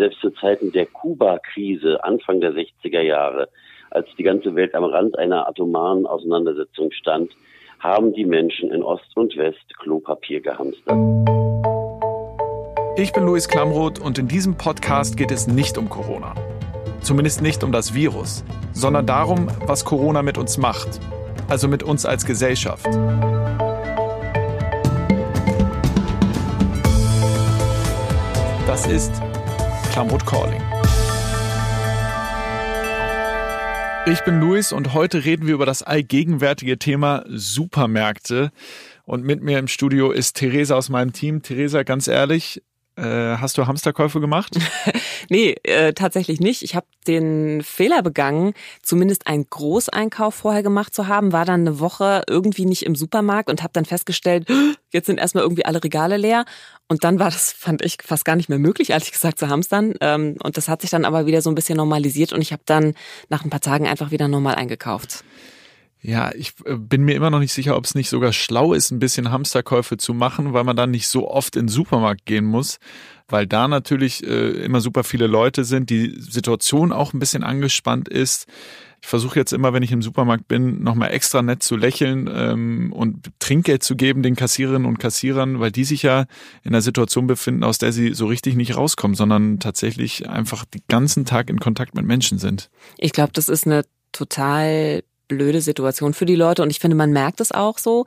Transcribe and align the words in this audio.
Selbst 0.00 0.20
zu 0.22 0.30
Zeiten 0.30 0.72
der 0.72 0.86
Kuba-Krise 0.86 2.02
Anfang 2.02 2.40
der 2.40 2.54
60er 2.54 3.02
Jahre, 3.02 3.50
als 3.90 4.08
die 4.16 4.22
ganze 4.22 4.54
Welt 4.54 4.74
am 4.74 4.84
Rand 4.84 5.18
einer 5.18 5.46
atomaren 5.46 6.06
Auseinandersetzung 6.06 6.90
stand, 6.90 7.30
haben 7.80 8.14
die 8.14 8.24
Menschen 8.24 8.70
in 8.70 8.82
Ost 8.82 9.14
und 9.14 9.36
West 9.36 9.78
Klopapier 9.78 10.40
gehamstert. 10.40 10.96
Ich 12.96 13.12
bin 13.12 13.26
Luis 13.26 13.46
Klamroth 13.46 13.98
und 13.98 14.18
in 14.18 14.26
diesem 14.26 14.56
Podcast 14.56 15.18
geht 15.18 15.30
es 15.30 15.46
nicht 15.46 15.76
um 15.76 15.90
Corona. 15.90 16.34
Zumindest 17.02 17.42
nicht 17.42 17.62
um 17.62 17.70
das 17.70 17.92
Virus, 17.92 18.42
sondern 18.72 19.04
darum, 19.04 19.48
was 19.66 19.84
Corona 19.84 20.22
mit 20.22 20.38
uns 20.38 20.56
macht. 20.56 20.98
Also 21.50 21.68
mit 21.68 21.82
uns 21.82 22.06
als 22.06 22.24
Gesellschaft. 22.24 22.86
Das 28.66 28.86
ist 28.86 29.29
Klamroth 30.00 30.24
Calling. 30.24 30.62
Ich 34.06 34.24
bin 34.24 34.40
Luis 34.40 34.72
und 34.72 34.94
heute 34.94 35.26
reden 35.26 35.46
wir 35.46 35.52
über 35.52 35.66
das 35.66 35.82
allgegenwärtige 35.82 36.78
Thema 36.78 37.22
Supermärkte. 37.28 38.50
Und 39.04 39.26
mit 39.26 39.42
mir 39.42 39.58
im 39.58 39.68
Studio 39.68 40.10
ist 40.10 40.38
Theresa 40.38 40.74
aus 40.74 40.88
meinem 40.88 41.12
Team. 41.12 41.42
Theresa, 41.42 41.82
ganz 41.82 42.08
ehrlich, 42.08 42.62
äh, 43.00 43.38
hast 43.38 43.56
du 43.56 43.66
Hamsterkäufe 43.66 44.20
gemacht? 44.20 44.56
nee, 45.30 45.56
äh, 45.62 45.92
tatsächlich 45.94 46.40
nicht. 46.40 46.62
Ich 46.62 46.74
habe 46.74 46.86
den 47.06 47.62
Fehler 47.62 48.02
begangen, 48.02 48.52
zumindest 48.82 49.26
einen 49.26 49.48
Großeinkauf 49.48 50.34
vorher 50.34 50.62
gemacht 50.62 50.94
zu 50.94 51.08
haben, 51.08 51.32
war 51.32 51.44
dann 51.44 51.60
eine 51.60 51.80
Woche 51.80 52.22
irgendwie 52.28 52.66
nicht 52.66 52.84
im 52.84 52.94
Supermarkt 52.94 53.48
und 53.48 53.62
habe 53.62 53.72
dann 53.72 53.84
festgestellt, 53.86 54.46
jetzt 54.92 55.06
sind 55.06 55.18
erstmal 55.18 55.44
irgendwie 55.44 55.64
alle 55.64 55.82
Regale 55.82 56.16
leer. 56.16 56.44
Und 56.88 57.04
dann 57.04 57.18
war 57.18 57.30
das, 57.30 57.52
fand 57.52 57.82
ich, 57.82 57.98
fast 58.04 58.24
gar 58.24 58.36
nicht 58.36 58.48
mehr 58.48 58.58
möglich, 58.58 58.90
ehrlich 58.90 59.12
gesagt, 59.12 59.38
zu 59.38 59.48
hamstern. 59.48 59.94
Ähm, 60.00 60.36
und 60.42 60.56
das 60.56 60.68
hat 60.68 60.82
sich 60.82 60.90
dann 60.90 61.04
aber 61.04 61.26
wieder 61.26 61.40
so 61.40 61.50
ein 61.50 61.54
bisschen 61.54 61.76
normalisiert 61.76 62.32
und 62.32 62.42
ich 62.42 62.52
habe 62.52 62.62
dann 62.66 62.94
nach 63.28 63.44
ein 63.44 63.50
paar 63.50 63.60
Tagen 63.60 63.86
einfach 63.86 64.10
wieder 64.10 64.28
normal 64.28 64.56
eingekauft. 64.56 65.24
Ja, 66.02 66.32
ich 66.34 66.54
äh, 66.64 66.76
bin 66.76 67.02
mir 67.02 67.14
immer 67.14 67.30
noch 67.30 67.40
nicht 67.40 67.52
sicher, 67.52 67.76
ob 67.76 67.84
es 67.84 67.94
nicht 67.94 68.08
sogar 68.08 68.32
schlau 68.32 68.72
ist, 68.72 68.90
ein 68.90 68.98
bisschen 68.98 69.30
Hamsterkäufe 69.30 69.96
zu 69.98 70.14
machen, 70.14 70.52
weil 70.52 70.64
man 70.64 70.76
dann 70.76 70.90
nicht 70.90 71.08
so 71.08 71.30
oft 71.30 71.56
in 71.56 71.66
den 71.66 71.68
Supermarkt 71.68 72.24
gehen 72.24 72.46
muss, 72.46 72.78
weil 73.28 73.46
da 73.46 73.68
natürlich 73.68 74.26
äh, 74.26 74.50
immer 74.64 74.80
super 74.80 75.04
viele 75.04 75.26
Leute 75.26 75.64
sind, 75.64 75.90
die 75.90 76.16
Situation 76.18 76.92
auch 76.92 77.12
ein 77.12 77.18
bisschen 77.18 77.42
angespannt 77.42 78.08
ist. 78.08 78.46
Ich 79.02 79.08
versuche 79.08 79.38
jetzt 79.38 79.52
immer, 79.52 79.72
wenn 79.72 79.82
ich 79.82 79.92
im 79.92 80.02
Supermarkt 80.02 80.46
bin, 80.46 80.82
nochmal 80.82 81.10
extra 81.10 81.40
nett 81.40 81.62
zu 81.62 81.76
lächeln 81.76 82.28
ähm, 82.32 82.92
und 82.92 83.30
Trinkgeld 83.38 83.82
zu 83.82 83.96
geben 83.96 84.22
den 84.22 84.36
Kassiererinnen 84.36 84.86
und 84.86 84.98
Kassierern, 84.98 85.58
weil 85.58 85.72
die 85.72 85.84
sich 85.84 86.02
ja 86.02 86.26
in 86.62 86.72
einer 86.72 86.82
Situation 86.82 87.26
befinden, 87.26 87.64
aus 87.64 87.78
der 87.78 87.92
sie 87.92 88.12
so 88.14 88.26
richtig 88.26 88.56
nicht 88.56 88.76
rauskommen, 88.76 89.14
sondern 89.14 89.58
tatsächlich 89.58 90.28
einfach 90.28 90.64
den 90.66 90.82
ganzen 90.88 91.24
Tag 91.24 91.48
in 91.48 91.60
Kontakt 91.60 91.94
mit 91.94 92.04
Menschen 92.04 92.38
sind. 92.38 92.70
Ich 92.98 93.12
glaube, 93.12 93.32
das 93.32 93.48
ist 93.48 93.66
eine 93.66 93.84
total 94.12 95.02
blöde 95.30 95.62
Situation 95.62 96.12
für 96.12 96.26
die 96.26 96.34
Leute. 96.34 96.62
Und 96.62 96.70
ich 96.70 96.80
finde, 96.80 96.96
man 96.96 97.12
merkt 97.12 97.40
es 97.40 97.52
auch 97.52 97.78
so, 97.78 98.04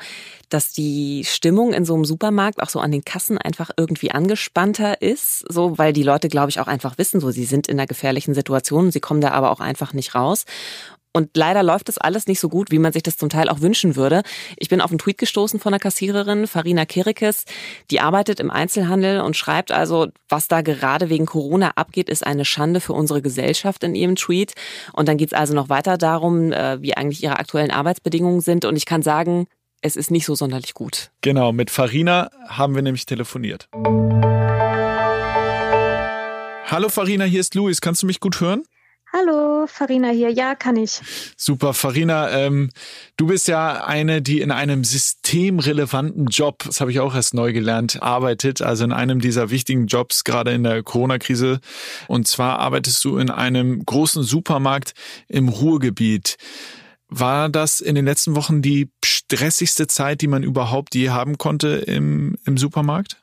dass 0.50 0.74
die 0.74 1.24
Stimmung 1.26 1.74
in 1.74 1.86
so 1.86 1.96
einem 1.96 2.06
Supermarkt 2.06 2.62
auch 2.62 2.70
so 2.70 2.80
an 2.80 2.92
den 2.92 3.06
Kassen 3.06 3.38
einfach 3.38 3.72
irgendwie 3.78 4.12
angespannter 4.12 5.02
ist. 5.02 5.46
So, 5.52 5.78
weil 5.78 5.94
die 5.94 6.04
Leute, 6.04 6.28
glaube 6.28 6.50
ich, 6.50 6.60
auch 6.60 6.68
einfach 6.68 6.98
wissen, 6.98 7.20
so, 7.20 7.32
sie 7.32 7.46
sind 7.46 7.68
in 7.68 7.80
einer 7.80 7.88
gefährlichen 7.88 8.34
Situation, 8.34 8.92
sie 8.92 9.00
kommen 9.00 9.22
da 9.22 9.32
aber 9.32 9.52
auch 9.52 9.62
einfach 9.62 9.94
nicht 9.94 10.14
raus. 10.14 10.46
Und 11.14 11.38
leider 11.38 11.62
läuft 11.62 11.90
das 11.90 12.00
alles 12.00 12.26
nicht 12.26 12.40
so 12.40 12.50
gut, 12.50 12.72
wie 12.72 12.80
man 12.80 12.92
sich 12.92 13.04
das 13.04 13.18
zum 13.18 13.30
Teil 13.30 13.48
auch 13.48 13.62
wünschen 13.62 13.96
würde. 13.96 14.24
Ich 14.58 14.68
bin 14.68 14.82
auf 14.82 14.90
einen 14.90 14.98
Tweet 14.98 15.20
gestoßen 15.20 15.60
von 15.60 15.72
einer 15.72 15.80
Kassiererin, 15.80 16.48
Farina 16.48 16.86
Kirikes, 16.86 17.46
die 17.92 18.00
arbeitet 18.00 18.40
im 18.40 18.50
Einzelhandel 18.50 19.22
und 19.22 19.38
schreibt 19.38 19.72
also, 19.72 20.08
was 20.28 20.48
da 20.48 20.62
gerade 20.62 21.10
wegen 21.10 21.28
Corona 21.28 21.74
abgeht, 21.76 22.10
ist 22.10 22.26
eine 22.26 22.46
Schande 22.46 22.82
für 22.82 22.94
unsere 22.94 23.22
Gesellschaft 23.22 23.84
in 23.84 23.94
ihrem 23.94 24.16
Tweet. 24.16 24.56
Und 24.92 25.08
dann 25.08 25.18
geht's 25.18 25.34
also 25.34 25.54
noch 25.54 25.70
weiter 25.70 26.00
darum, 26.00 26.52
äh, 26.52 26.82
wie 26.82 26.98
eigentlich 26.98 27.22
ihre 27.22 27.38
aktuellen 27.38 27.70
Arbeitsbedingungen 27.70 28.42
sind. 28.42 28.66
Und 28.66 28.76
ich 28.76 28.88
kann 28.88 29.04
sagen, 29.04 29.46
es 29.82 29.96
ist 29.96 30.10
nicht 30.10 30.26
so 30.26 30.34
sonderlich 30.34 30.74
gut. 30.74 31.12
Genau, 31.22 31.52
mit 31.52 31.70
Farina 31.70 32.32
haben 32.48 32.74
wir 32.74 32.82
nämlich 32.82 33.06
telefoniert. 33.06 33.68
Hallo 36.66 36.90
Farina, 36.90 37.26
hier 37.26 37.42
ist 37.42 37.54
Luis. 37.54 37.82
Kannst 37.82 38.02
du 38.02 38.08
mich 38.08 38.20
gut 38.20 38.42
hören? 38.42 38.64
Hallo, 39.16 39.68
Farina 39.68 40.10
hier. 40.10 40.32
Ja, 40.32 40.56
kann 40.56 40.76
ich. 40.76 41.00
Super, 41.38 41.76
Farina. 41.76 42.32
Ähm, 42.32 42.72
du 43.16 43.28
bist 43.28 43.48
ja 43.48 43.86
eine, 43.86 44.24
die 44.24 44.42
in 44.42 44.50
einem 44.50 44.84
systemrelevanten 44.84 46.26
Job, 46.26 46.64
das 46.66 46.82
habe 46.82 46.90
ich 46.90 47.00
auch 47.00 47.14
erst 47.14 47.36
neu 47.36 47.54
gelernt, 47.54 48.02
arbeitet. 48.02 48.64
Also 48.64 48.84
in 48.84 48.92
einem 48.92 49.22
dieser 49.22 49.52
wichtigen 49.52 49.86
Jobs, 49.86 50.24
gerade 50.24 50.52
in 50.52 50.64
der 50.64 50.82
Corona-Krise. 50.82 51.60
Und 52.08 52.28
zwar 52.28 52.58
arbeitest 52.58 53.04
du 53.06 53.18
in 53.18 53.30
einem 53.30 53.86
großen 53.86 54.24
Supermarkt 54.24 54.94
im 55.28 55.48
Ruhrgebiet. 55.48 56.38
War 57.08 57.50
das 57.50 57.82
in 57.82 57.94
den 57.94 58.06
letzten 58.06 58.36
Wochen 58.36 58.64
die 58.64 58.90
stressigste 59.06 59.86
Zeit, 59.86 60.22
die 60.22 60.28
man 60.28 60.42
überhaupt 60.42 60.96
je 60.96 61.12
haben 61.12 61.38
konnte 61.38 61.68
im, 61.68 62.36
im 62.46 62.58
Supermarkt? 62.58 63.22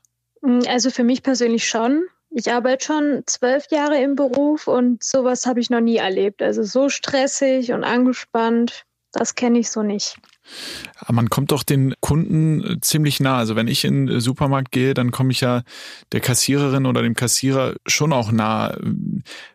Also 0.69 0.91
für 0.91 1.03
mich 1.03 1.25
persönlich 1.25 1.69
schon. 1.69 2.05
Ich 2.31 2.51
arbeite 2.51 2.85
schon 2.85 3.23
zwölf 3.27 3.67
Jahre 3.71 4.01
im 4.01 4.15
Beruf 4.15 4.69
und 4.69 5.03
sowas 5.03 5.47
habe 5.47 5.61
ich 5.61 5.69
noch 5.69 5.81
nie 5.81 5.97
erlebt. 5.97 6.43
Also 6.43 6.63
so 6.63 6.89
stressig 6.89 7.73
und 7.73 7.83
angespannt, 7.83 8.85
das 9.13 9.35
kenne 9.35 9.59
ich 9.59 9.71
so 9.71 9.83
nicht. 9.83 10.17
Aber 10.97 11.13
man 11.13 11.29
kommt 11.29 11.53
doch 11.53 11.63
den 11.63 11.95
Kunden 12.01 12.65
äh, 12.65 12.81
ziemlich 12.81 13.21
nah. 13.21 13.39
Also 13.39 13.57
wenn 13.57 13.69
ich 13.69 13.85
in 13.85 14.07
den 14.07 14.21
Supermarkt 14.21 14.71
gehe, 14.71 14.95
dann 14.95 15.11
komme 15.11 15.33
ich 15.33 15.41
ja 15.41 15.63
der 16.13 16.21
Kassiererin 16.21 16.87
oder 16.87 17.03
dem 17.03 17.15
Kassierer 17.15 17.75
schon 17.87 18.13
auch 18.13 18.33
nah. 18.33 18.77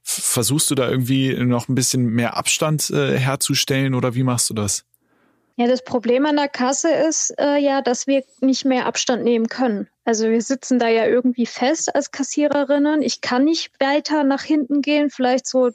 Versuchst 0.03 0.69
du 0.71 0.75
da 0.75 0.89
irgendwie 0.89 1.33
noch 1.43 1.69
ein 1.69 1.75
bisschen 1.75 2.05
mehr 2.07 2.37
Abstand 2.37 2.89
äh, 2.89 3.17
herzustellen 3.17 3.93
oder 3.93 4.15
wie 4.15 4.23
machst 4.23 4.49
du 4.49 4.53
das? 4.53 4.85
Ja, 5.57 5.67
das 5.67 5.83
Problem 5.83 6.25
an 6.25 6.35
der 6.35 6.49
Kasse 6.49 6.91
ist 6.91 7.33
äh, 7.39 7.57
ja, 7.57 7.81
dass 7.81 8.07
wir 8.07 8.23
nicht 8.41 8.65
mehr 8.65 8.85
Abstand 8.85 9.23
nehmen 9.23 9.47
können. 9.47 9.87
Also 10.03 10.29
wir 10.29 10.41
sitzen 10.41 10.79
da 10.79 10.89
ja 10.89 11.05
irgendwie 11.05 11.45
fest 11.45 11.95
als 11.95 12.11
Kassiererinnen. 12.11 13.01
Ich 13.01 13.21
kann 13.21 13.45
nicht 13.45 13.71
weiter 13.79 14.23
nach 14.25 14.43
hinten 14.43 14.81
gehen, 14.81 15.09
vielleicht 15.09 15.47
so 15.47 15.69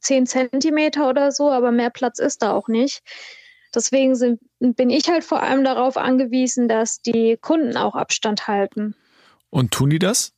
zehn 0.00 0.26
Zentimeter 0.26 1.08
oder 1.08 1.30
so, 1.30 1.50
aber 1.50 1.70
mehr 1.70 1.90
Platz 1.90 2.18
ist 2.18 2.42
da 2.42 2.52
auch 2.52 2.66
nicht. 2.66 3.02
Deswegen 3.72 4.16
sind, 4.16 4.40
bin 4.58 4.90
ich 4.90 5.08
halt 5.08 5.22
vor 5.22 5.42
allem 5.42 5.62
darauf 5.62 5.96
angewiesen, 5.96 6.66
dass 6.66 7.00
die 7.00 7.38
Kunden 7.40 7.76
auch 7.76 7.94
Abstand 7.94 8.48
halten. 8.48 8.96
Und 9.48 9.70
tun 9.70 9.90
die 9.90 10.00
das? 10.00 10.32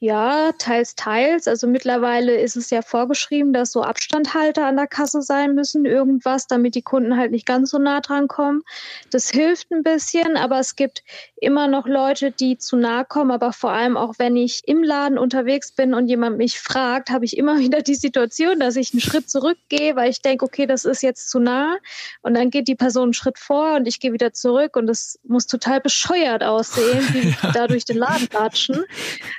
Ja, 0.00 0.52
teils, 0.58 0.96
teils. 0.96 1.48
Also 1.48 1.66
mittlerweile 1.66 2.36
ist 2.36 2.56
es 2.56 2.70
ja 2.70 2.82
vorgeschrieben, 2.82 3.52
dass 3.52 3.72
so 3.72 3.82
Abstandhalter 3.82 4.66
an 4.66 4.76
der 4.76 4.86
Kasse 4.86 5.22
sein 5.22 5.54
müssen, 5.54 5.86
irgendwas, 5.86 6.46
damit 6.46 6.74
die 6.74 6.82
Kunden 6.82 7.16
halt 7.16 7.30
nicht 7.30 7.46
ganz 7.46 7.70
so 7.70 7.78
nah 7.78 8.00
dran 8.00 8.28
kommen. 8.28 8.62
Das 9.10 9.30
hilft 9.30 9.70
ein 9.70 9.82
bisschen, 9.82 10.36
aber 10.36 10.58
es 10.58 10.76
gibt 10.76 11.02
immer 11.36 11.68
noch 11.68 11.86
Leute, 11.86 12.32
die 12.32 12.58
zu 12.58 12.76
nah 12.76 13.04
kommen. 13.04 13.30
Aber 13.30 13.52
vor 13.52 13.70
allem 13.70 13.96
auch, 13.96 14.14
wenn 14.18 14.36
ich 14.36 14.62
im 14.66 14.82
Laden 14.82 15.16
unterwegs 15.16 15.72
bin 15.72 15.94
und 15.94 16.08
jemand 16.08 16.38
mich 16.38 16.60
fragt, 16.60 17.10
habe 17.10 17.24
ich 17.24 17.36
immer 17.36 17.58
wieder 17.60 17.80
die 17.80 17.94
Situation, 17.94 18.58
dass 18.60 18.76
ich 18.76 18.92
einen 18.92 19.00
Schritt 19.00 19.30
zurückgehe, 19.30 19.96
weil 19.96 20.10
ich 20.10 20.20
denke, 20.20 20.44
okay, 20.44 20.66
das 20.66 20.84
ist 20.84 21.02
jetzt 21.02 21.30
zu 21.30 21.38
nah. 21.38 21.76
Und 22.22 22.34
dann 22.34 22.50
geht 22.50 22.68
die 22.68 22.74
Person 22.74 23.04
einen 23.04 23.14
Schritt 23.14 23.38
vor 23.38 23.76
und 23.76 23.86
ich 23.86 24.00
gehe 24.00 24.12
wieder 24.12 24.32
zurück 24.32 24.76
und 24.76 24.86
das 24.86 25.18
muss 25.22 25.46
total 25.46 25.80
bescheuert 25.80 26.42
aussehen, 26.42 27.06
wie 27.12 27.28
ja. 27.28 27.52
da 27.52 27.66
durch 27.68 27.84
den 27.84 27.98
Laden 27.98 28.28
latschen. 28.32 28.84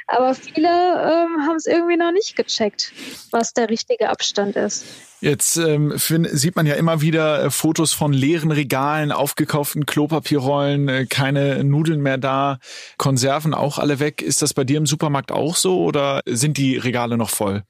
Aber 0.07 0.33
viele 0.53 0.67
ähm, 0.67 1.47
haben 1.47 1.55
es 1.55 1.65
irgendwie 1.65 1.97
noch 1.97 2.11
nicht 2.11 2.35
gecheckt, 2.35 2.93
was 3.31 3.53
der 3.53 3.69
richtige 3.69 4.09
Abstand 4.09 4.55
ist. 4.55 4.85
Jetzt 5.21 5.57
ähm, 5.57 5.97
find, 5.97 6.27
sieht 6.31 6.55
man 6.55 6.65
ja 6.65 6.75
immer 6.75 7.01
wieder 7.01 7.45
äh, 7.45 7.49
Fotos 7.49 7.93
von 7.93 8.13
leeren 8.13 8.51
Regalen, 8.51 9.11
aufgekauften 9.11 9.85
Klopapierrollen, 9.85 10.87
äh, 10.87 11.05
keine 11.07 11.63
Nudeln 11.63 12.01
mehr 12.01 12.17
da, 12.17 12.59
Konserven 12.97 13.53
auch 13.53 13.79
alle 13.79 13.99
weg. 13.99 14.21
Ist 14.21 14.41
das 14.41 14.53
bei 14.53 14.63
dir 14.63 14.77
im 14.77 14.85
Supermarkt 14.85 15.31
auch 15.31 15.55
so 15.55 15.83
oder 15.83 16.21
sind 16.25 16.57
die 16.57 16.77
Regale 16.77 17.17
noch 17.17 17.29
voll? 17.29 17.63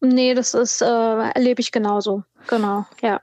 Nee, 0.00 0.34
das 0.34 0.54
ist, 0.54 0.82
äh, 0.82 0.86
erlebe 0.86 1.60
ich 1.60 1.72
genauso. 1.72 2.24
Genau, 2.48 2.86
ja. 3.02 3.20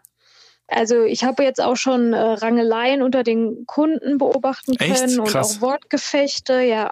Also 0.68 1.04
ich 1.04 1.24
habe 1.24 1.44
jetzt 1.44 1.62
auch 1.62 1.76
schon 1.76 2.14
äh, 2.14 2.20
Rangeleien 2.20 3.02
unter 3.02 3.24
den 3.24 3.66
Kunden 3.66 4.18
beobachten 4.18 4.76
können 4.76 4.92
Echt? 4.92 5.20
und 5.20 5.36
auch 5.36 5.62
Wortgefechte, 5.62 6.62
ja. 6.62 6.92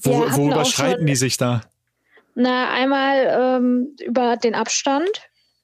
Wo, 0.00 0.24
worüber 0.36 0.64
streiten 0.64 0.98
schon, 0.98 1.06
die 1.06 1.16
sich 1.16 1.36
da? 1.36 1.62
Na, 2.34 2.70
einmal 2.70 3.58
ähm, 3.58 3.96
über 4.00 4.36
den 4.36 4.54
Abstand. 4.54 5.10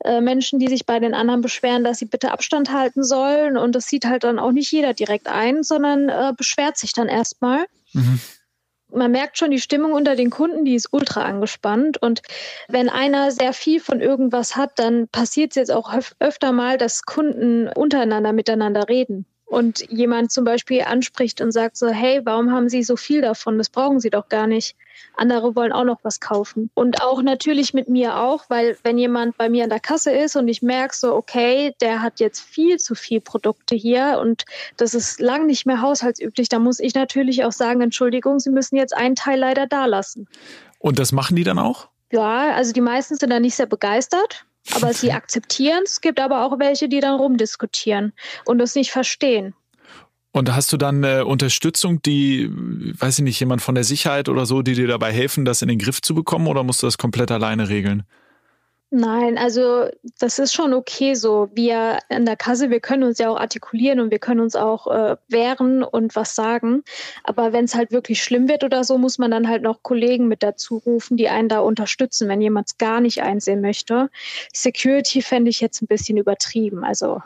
Äh, 0.05 0.21
Menschen, 0.21 0.59
die 0.59 0.69
sich 0.69 0.87
bei 0.87 1.01
den 1.01 1.15
anderen 1.15 1.41
beschweren, 1.41 1.83
dass 1.83 1.99
sie 1.99 2.05
bitte 2.05 2.31
Abstand 2.31 2.73
halten 2.73 3.03
sollen. 3.03 3.57
Und 3.57 3.75
das 3.75 3.87
sieht 3.87 4.05
halt 4.05 4.25
dann 4.25 4.39
auch 4.39 4.53
nicht 4.53 4.71
jeder 4.71 4.95
direkt 4.95 5.29
ein, 5.29 5.63
sondern 5.63 6.09
äh, 6.09 6.33
beschwert 6.37 6.77
sich 6.77 6.93
dann 6.93 7.09
erstmal. 7.09 7.67
Mhm. 7.93 8.21
Man 8.91 9.11
merkt 9.11 9.37
schon, 9.37 9.51
die 9.51 9.61
Stimmung 9.61 9.93
unter 9.93 10.17
den 10.17 10.31
Kunden, 10.31 10.65
die 10.65 10.75
ist 10.75 10.89
ultra 10.93 11.23
angespannt. 11.23 12.01
Und 12.01 12.23
wenn 12.69 12.89
einer 12.89 13.33
sehr 13.33 13.53
viel 13.53 13.81
von 13.81 14.01
irgendwas 14.01 14.57
hat, 14.57 14.79
dann 14.79 15.09
passiert 15.09 15.51
es 15.51 15.57
jetzt 15.57 15.73
auch 15.73 15.93
öfter 16.21 16.53
mal, 16.53 16.79
dass 16.79 17.03
Kunden 17.03 17.69
untereinander 17.69 18.33
miteinander 18.33 18.89
reden. 18.89 19.27
Und 19.49 19.91
jemand 19.91 20.31
zum 20.31 20.45
Beispiel 20.45 20.83
anspricht 20.83 21.41
und 21.41 21.53
sagt 21.53 21.77
so, 21.77 21.89
hey, 21.89 22.21
warum 22.25 22.53
haben 22.53 22.69
Sie 22.69 22.83
so 22.83 22.97
viel 22.97 23.23
davon? 23.23 23.57
Das 23.59 23.71
brauchen 23.71 23.99
Sie 23.99 24.11
doch 24.11 24.29
gar 24.29 24.47
nicht. 24.47 24.77
Andere 25.17 25.57
wollen 25.57 25.73
auch 25.73 25.85
noch 25.85 26.01
was 26.03 26.21
kaufen. 26.21 26.71
Und 26.75 27.03
auch 27.03 27.23
natürlich 27.23 27.73
mit 27.73 27.89
mir 27.89 28.19
auch, 28.19 28.45
weil 28.49 28.77
wenn 28.83 28.99
jemand 28.99 29.39
bei 29.39 29.49
mir 29.49 29.65
an 29.65 29.71
der 29.71 29.81
Kasse 29.81 30.13
ist 30.13 30.37
und 30.37 30.49
ich 30.49 30.61
merke 30.61 30.95
so, 30.95 31.15
okay, 31.15 31.75
der 31.81 32.03
hat 32.03 32.21
jetzt 32.21 32.41
viel 32.41 32.79
zu 32.79 32.95
viel 32.95 33.21
Produkte 33.21 33.75
hier 33.75 34.19
und 34.21 34.45
das 34.77 34.95
ist 34.95 35.21
lang 35.21 35.47
nicht 35.47 35.67
mehr 35.67 35.81
haushaltsüblich, 35.81 36.49
dann 36.49 36.63
muss 36.63 36.79
ich 36.79 36.95
natürlich 36.95 37.45
auch 37.45 37.53
sagen, 37.53 37.81
Entschuldigung, 37.81 38.41
Sie 38.41 38.51
müssen 38.51 38.77
jetzt 38.77 38.95
einen 38.95 39.15
Teil 39.15 39.39
leider 39.39 39.67
da 39.67 39.87
lassen. 39.87 40.29
Und 40.79 40.99
das 40.99 41.13
machen 41.13 41.37
die 41.37 41.45
dann 41.45 41.59
auch? 41.59 41.89
Ja, 42.13 42.55
also 42.55 42.73
die 42.73 42.81
meisten 42.81 43.17
sind 43.17 43.31
da 43.31 43.41
nicht 43.41 43.55
sehr 43.55 43.67
begeistert. 43.67 44.47
Aber 44.75 44.93
sie 44.93 45.13
akzeptieren 45.13 45.83
es. 45.85 45.93
Es 45.93 46.01
gibt 46.01 46.21
aber 46.21 46.45
auch 46.45 46.59
welche, 46.59 46.89
die 46.89 47.01
dann 47.01 47.15
rumdiskutieren 47.15 48.13
und 48.45 48.61
es 48.61 48.75
nicht 48.75 48.91
verstehen. 48.91 49.55
Und 50.31 50.55
hast 50.55 50.73
du 50.73 50.77
dann 50.77 51.03
äh, 51.05 51.23
Unterstützung, 51.23 52.03
die, 52.03 52.51
weiß 52.51 53.19
ich 53.19 53.25
nicht, 53.25 53.41
jemand 53.41 53.63
von 53.63 53.75
der 53.75 53.85
Sicherheit 53.85 54.29
oder 54.29 54.47
so, 54.47 54.63
die 54.63 54.75
dir 54.75 54.87
dabei 54.87 55.13
helfen, 55.13 55.45
das 55.45 55.63
in 55.63 55.69
den 55.69 55.79
Griff 55.79 56.03
zu 56.03 56.15
bekommen 56.15 56.47
oder 56.47 56.63
musst 56.63 56.83
du 56.83 56.87
das 56.87 56.99
komplett 56.99 57.31
alleine 57.31 57.69
regeln? 57.69 58.05
Nein, 58.91 59.37
also 59.37 59.91
das 60.19 60.39
ist 60.39 60.55
schon 60.55 60.73
okay 60.73 61.13
so. 61.13 61.51
Wir 61.53 61.99
in 62.09 62.25
der 62.25 62.37
Kasse, 62.37 62.71
wir 62.71 62.81
können 62.81 63.03
uns 63.03 63.19
ja 63.19 63.29
auch 63.29 63.37
artikulieren 63.39 64.01
und 64.01 64.11
wir 64.11 64.19
können 64.19 64.41
uns 64.41 64.57
auch 64.57 64.87
äh, 64.87 65.17
wehren 65.29 65.83
und 65.83 66.17
was 66.17 66.35
sagen. 66.35 66.85
Aber 67.23 67.53
wenn 67.53 67.67
es 67.67 67.75
halt 67.75 67.93
wirklich 67.93 68.23
schlimm 68.23 68.49
wird 68.49 68.65
oder 68.65 68.85
so, 68.85 68.97
muss 68.97 69.19
man 69.19 69.31
dann 69.31 69.47
halt 69.47 69.63
noch 69.63 69.83
Kollegen 69.83 70.27
mit 70.27 70.43
dazu 70.43 70.79
rufen, 70.79 71.19
die 71.19 71.29
einen 71.29 71.51
da 71.51 71.61
unterstützen, 71.61 72.29
wenn 72.29 72.41
jemand 72.41 72.69
es 72.69 72.79
gar 72.79 73.03
nicht 73.03 73.23
einsehen 73.23 73.61
möchte. 73.61 74.09
Security 74.55 75.21
fände 75.21 75.51
ich 75.51 75.61
jetzt 75.61 75.83
ein 75.83 75.87
bisschen 75.87 76.17
übertrieben. 76.17 76.83
Also 76.83 77.21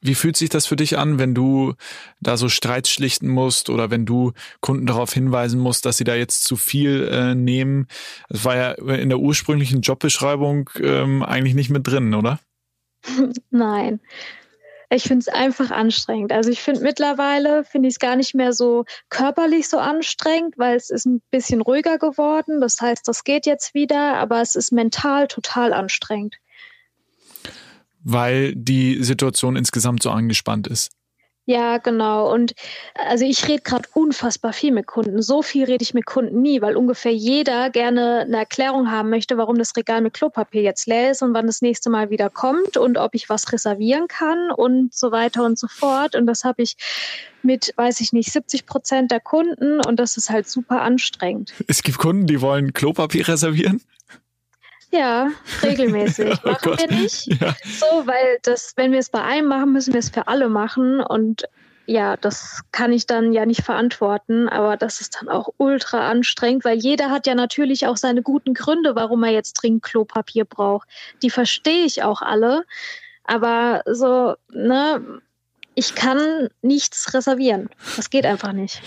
wie 0.00 0.14
fühlt 0.14 0.36
sich 0.36 0.48
das 0.48 0.66
für 0.66 0.76
dich 0.76 0.98
an, 0.98 1.18
wenn 1.18 1.34
du 1.34 1.74
da 2.20 2.36
so 2.36 2.48
Streits 2.48 2.90
schlichten 2.90 3.28
musst 3.28 3.70
oder 3.70 3.90
wenn 3.90 4.06
du 4.06 4.32
Kunden 4.60 4.86
darauf 4.86 5.12
hinweisen 5.12 5.60
musst, 5.60 5.86
dass 5.86 5.96
sie 5.96 6.04
da 6.04 6.14
jetzt 6.14 6.44
zu 6.44 6.56
viel 6.56 7.08
äh, 7.10 7.34
nehmen? 7.34 7.88
Das 8.28 8.44
war 8.44 8.56
ja 8.56 8.72
in 8.72 9.08
der 9.08 9.18
ursprünglichen 9.18 9.80
Jobbeschreibung 9.80 10.70
ähm, 10.80 11.22
eigentlich 11.22 11.54
nicht 11.54 11.70
mit 11.70 11.86
drin, 11.86 12.14
oder? 12.14 12.38
Nein. 13.50 14.00
Ich 14.88 15.02
finde 15.02 15.18
es 15.20 15.28
einfach 15.28 15.72
anstrengend. 15.72 16.30
Also 16.30 16.48
ich 16.50 16.60
finde 16.60 16.82
mittlerweile 16.82 17.64
finde 17.64 17.88
ich 17.88 17.94
es 17.94 17.98
gar 17.98 18.14
nicht 18.14 18.36
mehr 18.36 18.52
so 18.52 18.84
körperlich 19.08 19.68
so 19.68 19.78
anstrengend, 19.78 20.56
weil 20.58 20.76
es 20.76 20.90
ist 20.90 21.06
ein 21.06 21.22
bisschen 21.32 21.60
ruhiger 21.60 21.98
geworden. 21.98 22.60
Das 22.60 22.80
heißt, 22.80 23.08
das 23.08 23.24
geht 23.24 23.46
jetzt 23.46 23.74
wieder, 23.74 24.14
aber 24.14 24.40
es 24.40 24.54
ist 24.54 24.70
mental 24.70 25.26
total 25.26 25.72
anstrengend 25.72 26.36
weil 28.06 28.54
die 28.54 29.02
Situation 29.02 29.56
insgesamt 29.56 30.02
so 30.02 30.10
angespannt 30.10 30.68
ist. 30.68 30.92
Ja, 31.48 31.78
genau. 31.78 32.32
Und 32.32 32.54
also 32.94 33.24
ich 33.24 33.46
rede 33.46 33.62
gerade 33.62 33.88
unfassbar 33.94 34.52
viel 34.52 34.72
mit 34.72 34.88
Kunden. 34.88 35.22
So 35.22 35.42
viel 35.42 35.64
rede 35.64 35.82
ich 35.82 35.94
mit 35.94 36.04
Kunden 36.04 36.42
nie, 36.42 36.60
weil 36.60 36.76
ungefähr 36.76 37.12
jeder 37.12 37.70
gerne 37.70 38.22
eine 38.26 38.38
Erklärung 38.38 38.90
haben 38.90 39.10
möchte, 39.10 39.38
warum 39.38 39.56
das 39.56 39.76
Regal 39.76 40.00
mit 40.02 40.14
Klopapier 40.14 40.62
jetzt 40.62 40.88
leer 40.88 41.12
ist 41.12 41.22
und 41.22 41.34
wann 41.34 41.46
das 41.46 41.62
nächste 41.62 41.88
Mal 41.88 42.10
wieder 42.10 42.30
kommt 42.30 42.76
und 42.76 42.98
ob 42.98 43.14
ich 43.14 43.28
was 43.28 43.52
reservieren 43.52 44.08
kann 44.08 44.50
und 44.50 44.92
so 44.92 45.12
weiter 45.12 45.44
und 45.44 45.56
so 45.56 45.68
fort. 45.68 46.16
Und 46.16 46.26
das 46.26 46.42
habe 46.42 46.62
ich 46.62 46.76
mit, 47.42 47.72
weiß 47.76 48.00
ich 48.00 48.12
nicht, 48.12 48.32
70 48.32 48.66
Prozent 48.66 49.12
der 49.12 49.20
Kunden 49.20 49.80
und 49.86 50.00
das 50.00 50.16
ist 50.16 50.30
halt 50.30 50.48
super 50.48 50.82
anstrengend. 50.82 51.54
Es 51.68 51.84
gibt 51.84 51.98
Kunden, 51.98 52.26
die 52.26 52.40
wollen 52.40 52.72
Klopapier 52.72 53.28
reservieren? 53.28 53.80
Ja, 54.96 55.28
regelmäßig. 55.62 56.38
oh 56.44 56.48
machen 56.48 56.78
wir 56.78 56.90
nicht. 56.90 57.26
Ja. 57.26 57.54
So, 57.64 58.06
weil 58.06 58.38
das, 58.42 58.72
wenn 58.76 58.92
wir 58.92 58.98
es 58.98 59.10
bei 59.10 59.22
einem 59.22 59.48
machen, 59.48 59.72
müssen 59.72 59.92
wir 59.92 60.00
es 60.00 60.10
für 60.10 60.28
alle 60.28 60.48
machen. 60.48 61.00
Und 61.00 61.44
ja, 61.86 62.16
das 62.16 62.62
kann 62.72 62.92
ich 62.92 63.06
dann 63.06 63.32
ja 63.32 63.46
nicht 63.46 63.62
verantworten, 63.62 64.48
aber 64.48 64.76
das 64.76 65.00
ist 65.00 65.18
dann 65.20 65.28
auch 65.28 65.50
ultra 65.56 66.10
anstrengend, 66.10 66.64
weil 66.64 66.78
jeder 66.78 67.10
hat 67.10 67.26
ja 67.26 67.34
natürlich 67.34 67.86
auch 67.86 67.96
seine 67.96 68.22
guten 68.22 68.54
Gründe, 68.54 68.96
warum 68.96 69.22
er 69.22 69.32
jetzt 69.32 69.54
dringend 69.54 69.82
Klopapier 69.82 70.44
braucht. 70.44 70.88
Die 71.22 71.30
verstehe 71.30 71.84
ich 71.84 72.02
auch 72.02 72.22
alle. 72.22 72.64
Aber 73.24 73.82
so, 73.86 74.34
ne, 74.50 75.20
ich 75.74 75.94
kann 75.94 76.48
nichts 76.62 77.12
reservieren. 77.12 77.68
Das 77.96 78.10
geht 78.10 78.24
einfach 78.24 78.52
nicht. 78.52 78.80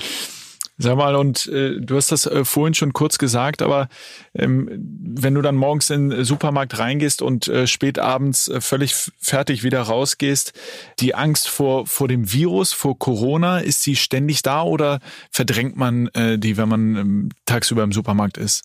Sag 0.81 0.95
mal, 0.95 1.17
und 1.17 1.45
äh, 1.47 1.77
du 1.77 1.97
hast 1.97 2.09
das 2.13 2.25
äh, 2.25 2.45
vorhin 2.45 2.73
schon 2.73 2.93
kurz 2.93 3.17
gesagt, 3.17 3.61
aber 3.61 3.89
ähm, 4.33 4.69
wenn 4.79 5.35
du 5.35 5.41
dann 5.41 5.57
morgens 5.57 5.89
in 5.89 6.09
den 6.09 6.23
Supermarkt 6.23 6.79
reingehst 6.79 7.21
und 7.21 7.49
äh, 7.49 7.67
spät 7.67 7.99
abends 7.99 8.47
äh, 8.47 8.61
völlig 8.61 8.95
fertig 9.19 9.63
wieder 9.63 9.81
rausgehst, 9.81 10.53
die 11.01 11.15
Angst 11.15 11.49
vor, 11.49 11.85
vor 11.85 12.07
dem 12.07 12.31
Virus, 12.31 12.71
vor 12.71 12.97
Corona, 12.97 13.59
ist 13.59 13.83
sie 13.83 13.97
ständig 13.97 14.41
da 14.41 14.63
oder 14.63 15.01
verdrängt 15.29 15.75
man 15.75 16.07
äh, 16.13 16.39
die, 16.39 16.55
wenn 16.55 16.69
man 16.69 16.95
ähm, 16.95 17.29
tagsüber 17.45 17.83
im 17.83 17.91
Supermarkt 17.91 18.37
ist? 18.37 18.63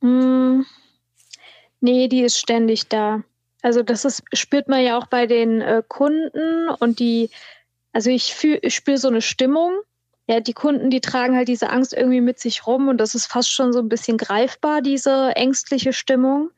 Mm, 0.00 0.62
nee, 1.82 2.08
die 2.08 2.22
ist 2.22 2.38
ständig 2.38 2.88
da. 2.88 3.22
Also 3.60 3.82
das 3.82 4.06
ist, 4.06 4.22
spürt 4.32 4.68
man 4.68 4.82
ja 4.82 4.96
auch 4.96 5.06
bei 5.06 5.26
den 5.26 5.60
äh, 5.60 5.82
Kunden 5.86 6.70
und 6.78 6.98
die, 6.98 7.28
also 7.92 8.08
ich, 8.08 8.32
fühl, 8.32 8.58
ich 8.62 8.74
spüre 8.74 8.96
so 8.96 9.08
eine 9.08 9.20
Stimmung 9.20 9.82
ja, 10.28 10.40
die 10.40 10.52
Kunden, 10.52 10.90
die 10.90 11.00
tragen 11.00 11.36
halt 11.36 11.48
diese 11.48 11.70
Angst 11.70 11.94
irgendwie 11.94 12.20
mit 12.20 12.38
sich 12.38 12.66
rum 12.66 12.88
und 12.88 12.98
das 12.98 13.14
ist 13.14 13.26
fast 13.26 13.50
schon 13.50 13.72
so 13.72 13.80
ein 13.80 13.88
bisschen 13.88 14.18
greifbar, 14.18 14.82
diese 14.82 15.34
ängstliche 15.36 15.92
Stimmung. 15.92 16.50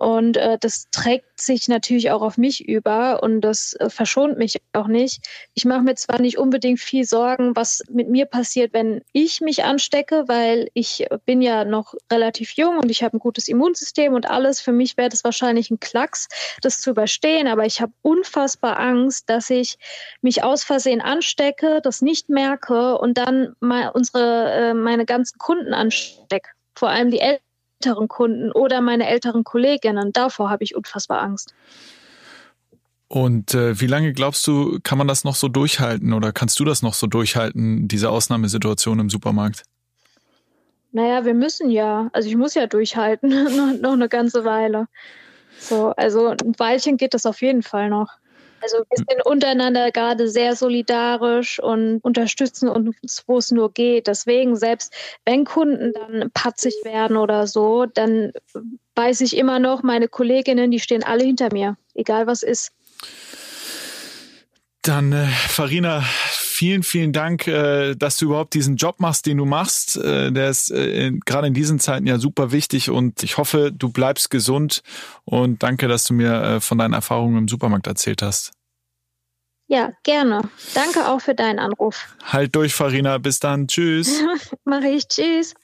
Und 0.00 0.38
äh, 0.38 0.56
das 0.58 0.88
trägt 0.90 1.38
sich 1.38 1.68
natürlich 1.68 2.10
auch 2.10 2.22
auf 2.22 2.38
mich 2.38 2.66
über 2.66 3.22
und 3.22 3.42
das 3.42 3.74
äh, 3.74 3.90
verschont 3.90 4.38
mich 4.38 4.56
auch 4.72 4.86
nicht. 4.86 5.28
Ich 5.52 5.66
mache 5.66 5.82
mir 5.82 5.94
zwar 5.94 6.22
nicht 6.22 6.38
unbedingt 6.38 6.80
viel 6.80 7.04
Sorgen, 7.04 7.54
was 7.54 7.82
mit 7.90 8.08
mir 8.08 8.24
passiert, 8.24 8.72
wenn 8.72 9.02
ich 9.12 9.42
mich 9.42 9.62
anstecke, 9.62 10.24
weil 10.26 10.70
ich 10.72 11.06
bin 11.26 11.42
ja 11.42 11.66
noch 11.66 11.92
relativ 12.10 12.52
jung 12.52 12.78
und 12.78 12.90
ich 12.90 13.02
habe 13.02 13.18
ein 13.18 13.20
gutes 13.20 13.46
Immunsystem 13.46 14.14
und 14.14 14.24
alles. 14.30 14.62
Für 14.62 14.72
mich 14.72 14.96
wäre 14.96 15.10
das 15.10 15.22
wahrscheinlich 15.22 15.70
ein 15.70 15.80
Klacks, 15.80 16.28
das 16.62 16.80
zu 16.80 16.88
überstehen. 16.88 17.46
Aber 17.46 17.66
ich 17.66 17.82
habe 17.82 17.92
unfassbar 18.00 18.80
Angst, 18.80 19.28
dass 19.28 19.50
ich 19.50 19.76
mich 20.22 20.42
aus 20.42 20.64
Versehen 20.64 21.02
anstecke, 21.02 21.82
das 21.82 22.00
nicht 22.00 22.30
merke 22.30 22.96
und 22.96 23.18
dann 23.18 23.54
mal 23.60 23.90
unsere, 23.90 24.50
äh, 24.50 24.72
meine 24.72 25.04
ganzen 25.04 25.36
Kunden 25.36 25.74
anstecke. 25.74 26.48
Vor 26.74 26.88
allem 26.88 27.10
die 27.10 27.20
Eltern 27.20 27.49
älteren 27.80 28.08
Kunden 28.08 28.52
oder 28.52 28.80
meine 28.80 29.08
älteren 29.08 29.44
Kolleginnen. 29.44 30.12
Davor 30.12 30.50
habe 30.50 30.64
ich 30.64 30.76
unfassbar 30.76 31.22
Angst. 31.22 31.54
Und 33.08 33.54
äh, 33.54 33.80
wie 33.80 33.86
lange 33.86 34.12
glaubst 34.12 34.46
du, 34.46 34.78
kann 34.82 34.98
man 34.98 35.08
das 35.08 35.24
noch 35.24 35.34
so 35.34 35.48
durchhalten 35.48 36.12
oder 36.12 36.32
kannst 36.32 36.60
du 36.60 36.64
das 36.64 36.82
noch 36.82 36.94
so 36.94 37.06
durchhalten, 37.06 37.88
diese 37.88 38.10
Ausnahmesituation 38.10 39.00
im 39.00 39.10
Supermarkt? 39.10 39.64
Naja, 40.92 41.24
wir 41.24 41.34
müssen 41.34 41.70
ja. 41.70 42.08
Also 42.12 42.28
ich 42.28 42.36
muss 42.36 42.54
ja 42.54 42.66
durchhalten, 42.66 43.30
noch 43.80 43.92
eine 43.92 44.08
ganze 44.08 44.44
Weile. 44.44 44.86
So, 45.58 45.88
also 45.96 46.28
ein 46.28 46.58
Weilchen 46.58 46.98
geht 46.98 47.14
das 47.14 47.26
auf 47.26 47.40
jeden 47.40 47.62
Fall 47.62 47.88
noch. 47.88 48.10
Also 48.62 48.78
wir 48.78 48.96
sind 48.96 49.24
untereinander 49.24 49.90
gerade 49.90 50.28
sehr 50.28 50.54
solidarisch 50.56 51.60
und 51.60 52.00
unterstützen 52.02 52.68
uns, 52.68 53.24
wo 53.26 53.38
es 53.38 53.50
nur 53.50 53.72
geht. 53.72 54.06
Deswegen, 54.06 54.56
selbst 54.56 54.92
wenn 55.24 55.44
Kunden 55.44 55.92
dann 55.92 56.30
patzig 56.32 56.74
werden 56.84 57.16
oder 57.16 57.46
so, 57.46 57.86
dann 57.86 58.32
weiß 58.94 59.22
ich 59.22 59.36
immer 59.36 59.58
noch, 59.58 59.82
meine 59.82 60.08
Kolleginnen, 60.08 60.70
die 60.70 60.80
stehen 60.80 61.02
alle 61.02 61.24
hinter 61.24 61.52
mir, 61.52 61.76
egal 61.94 62.26
was 62.26 62.42
ist. 62.42 62.72
Dann, 64.82 65.12
äh, 65.12 65.26
Farina, 65.26 66.02
vielen, 66.60 66.82
vielen 66.82 67.14
Dank, 67.14 67.46
äh, 67.46 67.94
dass 67.94 68.18
du 68.18 68.26
überhaupt 68.26 68.52
diesen 68.52 68.76
Job 68.76 69.00
machst, 69.00 69.24
den 69.24 69.38
du 69.38 69.46
machst. 69.46 69.96
Äh, 69.96 70.30
der 70.30 70.50
ist 70.50 70.70
äh, 70.70 71.10
gerade 71.24 71.46
in 71.46 71.54
diesen 71.54 71.78
Zeiten 71.78 72.06
ja 72.06 72.18
super 72.18 72.52
wichtig 72.52 72.90
und 72.90 73.22
ich 73.22 73.38
hoffe, 73.38 73.72
du 73.72 73.90
bleibst 73.90 74.28
gesund 74.28 74.82
und 75.24 75.62
danke, 75.62 75.88
dass 75.88 76.04
du 76.04 76.12
mir 76.12 76.34
äh, 76.34 76.60
von 76.60 76.76
deinen 76.76 76.92
Erfahrungen 76.92 77.38
im 77.38 77.48
Supermarkt 77.48 77.86
erzählt 77.86 78.20
hast. 78.20 78.52
Ja, 79.68 79.92
gerne. 80.02 80.42
Danke 80.74 81.08
auch 81.08 81.22
für 81.22 81.34
deinen 81.34 81.60
Anruf. 81.60 82.14
Halt 82.24 82.54
durch, 82.54 82.74
Farina. 82.74 83.16
Bis 83.16 83.40
dann. 83.40 83.66
Tschüss. 83.66 84.22
Mache 84.64 84.88
ich. 84.88 85.08
Tschüss. 85.08 85.54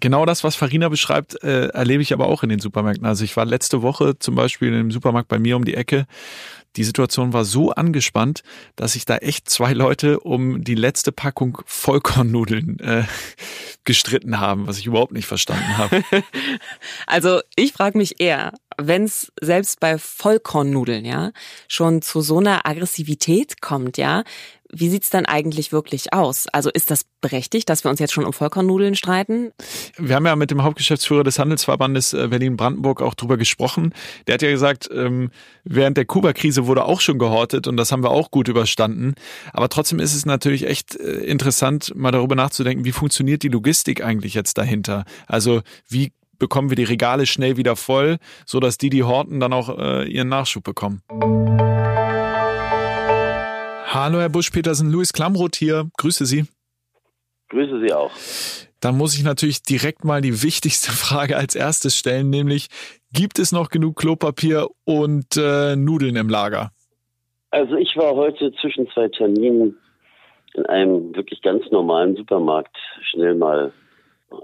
Genau 0.00 0.26
das, 0.26 0.42
was 0.44 0.56
Farina 0.56 0.88
beschreibt, 0.88 1.42
äh, 1.44 1.68
erlebe 1.68 2.02
ich 2.02 2.12
aber 2.12 2.26
auch 2.26 2.42
in 2.42 2.48
den 2.48 2.58
Supermärkten. 2.58 3.06
Also 3.06 3.24
ich 3.24 3.36
war 3.36 3.44
letzte 3.44 3.82
Woche 3.82 4.18
zum 4.18 4.34
Beispiel 4.34 4.72
im 4.72 4.90
Supermarkt 4.90 5.28
bei 5.28 5.38
mir 5.38 5.56
um 5.56 5.64
die 5.64 5.74
Ecke 5.74 6.06
die 6.76 6.84
Situation 6.84 7.32
war 7.32 7.44
so 7.44 7.70
angespannt, 7.70 8.42
dass 8.76 8.94
sich 8.94 9.04
da 9.04 9.18
echt 9.18 9.48
zwei 9.48 9.72
Leute 9.72 10.20
um 10.20 10.64
die 10.64 10.74
letzte 10.74 11.12
Packung 11.12 11.58
Vollkornnudeln 11.66 12.78
äh, 12.80 13.04
gestritten 13.84 14.40
haben, 14.40 14.66
was 14.66 14.78
ich 14.78 14.86
überhaupt 14.86 15.12
nicht 15.12 15.26
verstanden 15.26 15.76
habe. 15.76 16.02
also 17.06 17.40
ich 17.56 17.72
frage 17.72 17.98
mich 17.98 18.20
eher, 18.20 18.52
wenn 18.78 19.04
es 19.04 19.32
selbst 19.40 19.80
bei 19.80 19.98
Vollkornnudeln 19.98 21.04
ja 21.04 21.32
schon 21.68 22.00
zu 22.00 22.22
so 22.22 22.38
einer 22.38 22.66
Aggressivität 22.66 23.60
kommt, 23.60 23.98
ja, 23.98 24.24
wie 24.74 24.88
sieht's 24.88 25.10
dann 25.10 25.26
eigentlich 25.26 25.70
wirklich 25.70 26.12
aus? 26.12 26.46
Also 26.48 26.70
ist 26.70 26.90
das 26.90 27.04
berechtigt, 27.20 27.68
dass 27.68 27.84
wir 27.84 27.90
uns 27.90 28.00
jetzt 28.00 28.12
schon 28.12 28.24
um 28.24 28.32
Vollkornnudeln 28.32 28.94
streiten? 28.94 29.52
Wir 29.98 30.16
haben 30.16 30.26
ja 30.26 30.34
mit 30.34 30.50
dem 30.50 30.62
Hauptgeschäftsführer 30.62 31.24
des 31.24 31.38
Handelsverbandes 31.38 32.14
äh, 32.14 32.28
Berlin-Brandenburg 32.28 33.02
auch 33.02 33.14
drüber 33.14 33.36
gesprochen. 33.36 33.92
Der 34.26 34.34
hat 34.34 34.42
ja 34.42 34.50
gesagt, 34.50 34.88
ähm, 34.92 35.30
während 35.64 35.98
der 35.98 36.06
Kuba-Krise 36.06 36.66
wurde 36.66 36.86
auch 36.86 37.00
schon 37.00 37.18
gehortet 37.18 37.66
und 37.66 37.76
das 37.76 37.92
haben 37.92 38.02
wir 38.02 38.10
auch 38.10 38.30
gut 38.30 38.48
überstanden. 38.48 39.14
Aber 39.52 39.68
trotzdem 39.68 39.98
ist 39.98 40.14
es 40.14 40.24
natürlich 40.24 40.66
echt 40.66 40.96
äh, 40.96 41.18
interessant, 41.24 41.92
mal 41.94 42.10
darüber 42.10 42.34
nachzudenken, 42.34 42.84
wie 42.84 42.92
funktioniert 42.92 43.42
die 43.42 43.48
Logistik 43.48 44.02
eigentlich 44.02 44.32
jetzt 44.32 44.56
dahinter? 44.56 45.04
Also 45.26 45.60
wie 45.88 46.12
bekommen 46.38 46.70
wir 46.70 46.76
die 46.76 46.84
Regale 46.84 47.26
schnell 47.26 47.56
wieder 47.56 47.76
voll, 47.76 48.16
so 48.46 48.58
dass 48.58 48.78
die, 48.78 48.90
die 48.90 49.04
horten, 49.04 49.38
dann 49.38 49.52
auch 49.52 49.78
äh, 49.78 50.08
ihren 50.08 50.28
Nachschub 50.28 50.64
bekommen? 50.64 51.02
Hallo, 53.94 54.20
Herr 54.20 54.30
Busch-Petersen, 54.30 54.90
Luis 54.90 55.12
Klamroth 55.12 55.54
hier. 55.54 55.90
Grüße 55.98 56.24
Sie. 56.24 56.44
Grüße 57.50 57.78
Sie 57.80 57.92
auch. 57.92 58.10
Dann 58.80 58.96
muss 58.96 59.14
ich 59.14 59.22
natürlich 59.22 59.62
direkt 59.62 60.02
mal 60.02 60.22
die 60.22 60.42
wichtigste 60.42 60.92
Frage 60.92 61.36
als 61.36 61.54
erstes 61.54 61.98
stellen, 61.98 62.30
nämlich 62.30 62.68
gibt 63.12 63.38
es 63.38 63.52
noch 63.52 63.68
genug 63.68 63.96
Klopapier 63.96 64.68
und 64.86 65.36
äh, 65.36 65.76
Nudeln 65.76 66.16
im 66.16 66.30
Lager? 66.30 66.70
Also 67.50 67.76
ich 67.76 67.94
war 67.98 68.14
heute 68.14 68.54
zwischen 68.62 68.88
zwei 68.92 69.08
Terminen 69.08 69.76
in 70.54 70.64
einem 70.64 71.14
wirklich 71.14 71.42
ganz 71.42 71.70
normalen 71.70 72.16
Supermarkt 72.16 72.74
schnell 73.10 73.34
mal 73.34 73.74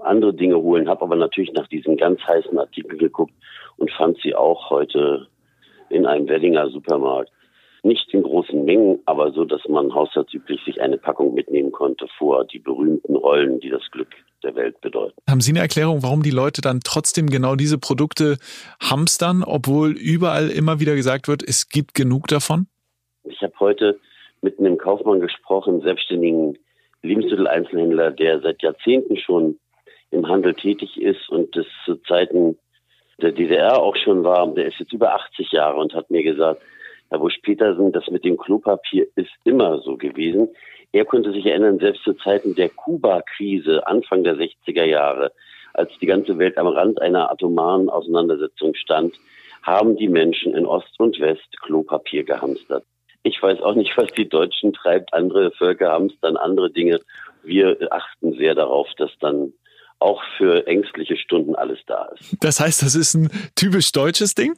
andere 0.03 0.35
Dinge 0.35 0.57
holen, 0.57 0.87
habe 0.87 1.01
aber 1.01 1.15
natürlich 1.15 1.53
nach 1.53 1.67
diesem 1.69 1.97
ganz 1.97 2.21
heißen 2.21 2.55
Artikel 2.59 2.99
geguckt 2.99 3.33
und 3.77 3.89
fand 3.93 4.19
sie 4.21 4.35
auch 4.35 4.69
heute 4.69 5.25
in 5.89 6.05
einem 6.05 6.29
Weddinger 6.29 6.69
Supermarkt. 6.69 7.31
Nicht 7.83 8.13
in 8.13 8.23
großen 8.23 8.65
Mengen, 8.65 8.99
aber 9.05 9.31
so, 9.31 9.45
dass 9.45 9.61
man 9.69 9.93
haushaltsüblich 9.93 10.61
sich 10.65 10.81
eine 10.81 10.97
Packung 10.97 11.33
mitnehmen 11.33 11.71
konnte 11.71 12.07
vor 12.17 12.45
die 12.45 12.59
berühmten 12.59 13.15
Rollen, 13.15 13.59
die 13.59 13.69
das 13.69 13.89
Glück 13.91 14.09
der 14.43 14.55
Welt 14.55 14.79
bedeuten. 14.81 15.15
Haben 15.29 15.41
Sie 15.41 15.51
eine 15.51 15.59
Erklärung, 15.59 16.03
warum 16.03 16.23
die 16.23 16.31
Leute 16.31 16.61
dann 16.61 16.81
trotzdem 16.83 17.27
genau 17.27 17.55
diese 17.55 17.77
Produkte 17.77 18.37
hamstern, 18.81 19.43
obwohl 19.43 19.91
überall 19.91 20.49
immer 20.49 20.79
wieder 20.79 20.95
gesagt 20.95 21.27
wird, 21.27 21.41
es 21.41 21.69
gibt 21.69 21.93
genug 21.93 22.27
davon? 22.27 22.67
Ich 23.23 23.41
habe 23.41 23.53
heute 23.59 23.99
mit 24.41 24.59
einem 24.59 24.77
Kaufmann 24.77 25.19
gesprochen, 25.19 25.81
selbstständigen 25.81 26.57
Lebensmitteleinzelhändler, 27.01 28.11
der 28.11 28.41
seit 28.41 28.61
Jahrzehnten 28.61 29.17
schon 29.17 29.57
im 30.11 30.27
Handel 30.27 30.53
tätig 30.53 30.99
ist 30.99 31.29
und 31.29 31.55
das 31.55 31.65
zu 31.85 31.95
Zeiten 32.07 32.57
der 33.21 33.31
DDR 33.31 33.81
auch 33.81 33.95
schon 33.95 34.23
war. 34.23 34.47
Der 34.53 34.67
ist 34.67 34.79
jetzt 34.79 34.93
über 34.93 35.13
80 35.13 35.51
Jahre 35.51 35.77
und 35.77 35.93
hat 35.93 36.09
mir 36.09 36.23
gesagt, 36.23 36.61
Herr 37.09 37.19
Busch-Petersen, 37.19 37.91
das 37.91 38.07
mit 38.09 38.23
dem 38.23 38.37
Klopapier 38.37 39.07
ist 39.15 39.31
immer 39.43 39.79
so 39.79 39.97
gewesen. 39.97 40.49
Er 40.91 41.05
konnte 41.05 41.31
sich 41.31 41.45
erinnern, 41.45 41.79
selbst 41.79 42.03
zu 42.03 42.13
Zeiten 42.13 42.55
der 42.55 42.69
Kuba-Krise, 42.69 43.85
Anfang 43.87 44.23
der 44.23 44.35
60er 44.35 44.85
Jahre, 44.85 45.31
als 45.73 45.91
die 46.01 46.07
ganze 46.07 46.37
Welt 46.37 46.57
am 46.57 46.67
Rand 46.67 47.01
einer 47.01 47.31
atomaren 47.31 47.89
Auseinandersetzung 47.89 48.73
stand, 48.75 49.15
haben 49.63 49.97
die 49.97 50.07
Menschen 50.07 50.55
in 50.55 50.65
Ost 50.65 50.99
und 50.99 51.19
West 51.19 51.59
Klopapier 51.61 52.23
gehamstert. 52.23 52.83
Ich 53.23 53.41
weiß 53.41 53.61
auch 53.61 53.75
nicht, 53.75 53.95
was 53.97 54.07
die 54.13 54.29
Deutschen 54.29 54.73
treibt. 54.73 55.13
Andere 55.13 55.51
Völker 55.51 55.91
hamstern 55.91 56.37
andere 56.37 56.71
Dinge. 56.71 56.99
Wir 57.43 57.77
achten 57.91 58.33
sehr 58.33 58.55
darauf, 58.55 58.87
dass 58.97 59.11
dann 59.19 59.53
auch 59.99 60.23
für 60.37 60.65
ängstliche 60.65 61.17
Stunden 61.17 61.55
alles 61.55 61.79
da 61.85 62.09
ist. 62.17 62.37
Das 62.41 62.59
heißt, 62.59 62.81
das 62.81 62.95
ist 62.95 63.15
ein 63.15 63.29
typisch 63.55 63.91
deutsches 63.91 64.33
Ding? 64.33 64.53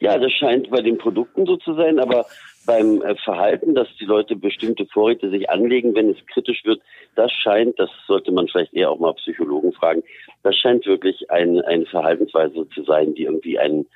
Ja, 0.00 0.16
das 0.16 0.32
scheint 0.32 0.70
bei 0.70 0.80
den 0.80 0.96
Produkten 0.96 1.44
so 1.44 1.56
zu 1.56 1.74
sein, 1.74 1.98
aber 1.98 2.26
beim 2.66 3.02
äh, 3.02 3.16
Verhalten, 3.16 3.74
dass 3.74 3.88
die 3.98 4.04
Leute 4.04 4.36
bestimmte 4.36 4.86
Vorräte 4.86 5.30
sich 5.30 5.50
anlegen, 5.50 5.94
wenn 5.94 6.10
es 6.10 6.24
kritisch 6.26 6.64
wird, 6.64 6.80
das 7.16 7.32
scheint, 7.32 7.78
das 7.80 7.90
sollte 8.06 8.30
man 8.30 8.46
vielleicht 8.46 8.74
eher 8.74 8.90
auch 8.90 8.98
mal 9.00 9.14
Psychologen 9.14 9.72
fragen, 9.72 10.04
das 10.44 10.54
scheint 10.56 10.86
wirklich 10.86 11.30
ein, 11.30 11.60
eine 11.62 11.86
Verhaltensweise 11.86 12.68
zu 12.68 12.84
sein, 12.84 13.14
die 13.14 13.24
irgendwie 13.24 13.58
einen 13.58 13.86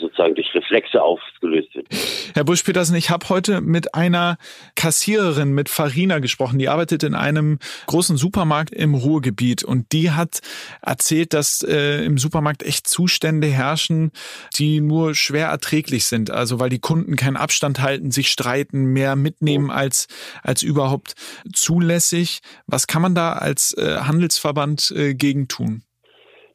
sozusagen 0.00 0.34
durch 0.34 0.54
Reflexe 0.54 1.02
aufgelöst 1.02 1.74
wird. 1.74 1.86
Herr 2.34 2.44
Busch-Petersen, 2.44 2.94
ich 2.96 3.10
habe 3.10 3.28
heute 3.28 3.60
mit 3.60 3.94
einer 3.94 4.38
Kassiererin, 4.76 5.52
mit 5.52 5.68
Farina 5.68 6.20
gesprochen, 6.20 6.58
die 6.58 6.68
arbeitet 6.68 7.02
in 7.02 7.14
einem 7.14 7.58
großen 7.86 8.16
Supermarkt 8.16 8.72
im 8.72 8.94
Ruhrgebiet 8.94 9.64
und 9.64 9.92
die 9.92 10.12
hat 10.12 10.40
erzählt, 10.82 11.34
dass 11.34 11.62
äh, 11.62 12.04
im 12.04 12.16
Supermarkt 12.18 12.62
echt 12.62 12.86
Zustände 12.86 13.48
herrschen, 13.48 14.12
die 14.56 14.80
nur 14.80 15.14
schwer 15.14 15.48
erträglich 15.48 16.04
sind. 16.04 16.30
Also 16.30 16.60
weil 16.60 16.70
die 16.70 16.78
Kunden 16.78 17.16
keinen 17.16 17.36
Abstand 17.36 17.82
halten, 17.82 18.12
sich 18.12 18.28
streiten, 18.28 18.92
mehr 18.92 19.16
mitnehmen 19.16 19.70
als, 19.70 20.06
als 20.42 20.62
überhaupt 20.62 21.14
zulässig. 21.52 22.40
Was 22.66 22.86
kann 22.86 23.02
man 23.02 23.14
da 23.16 23.32
als 23.32 23.76
äh, 23.76 23.96
Handelsverband 24.00 24.92
äh, 24.96 25.14
gegen 25.14 25.48
tun? 25.48 25.82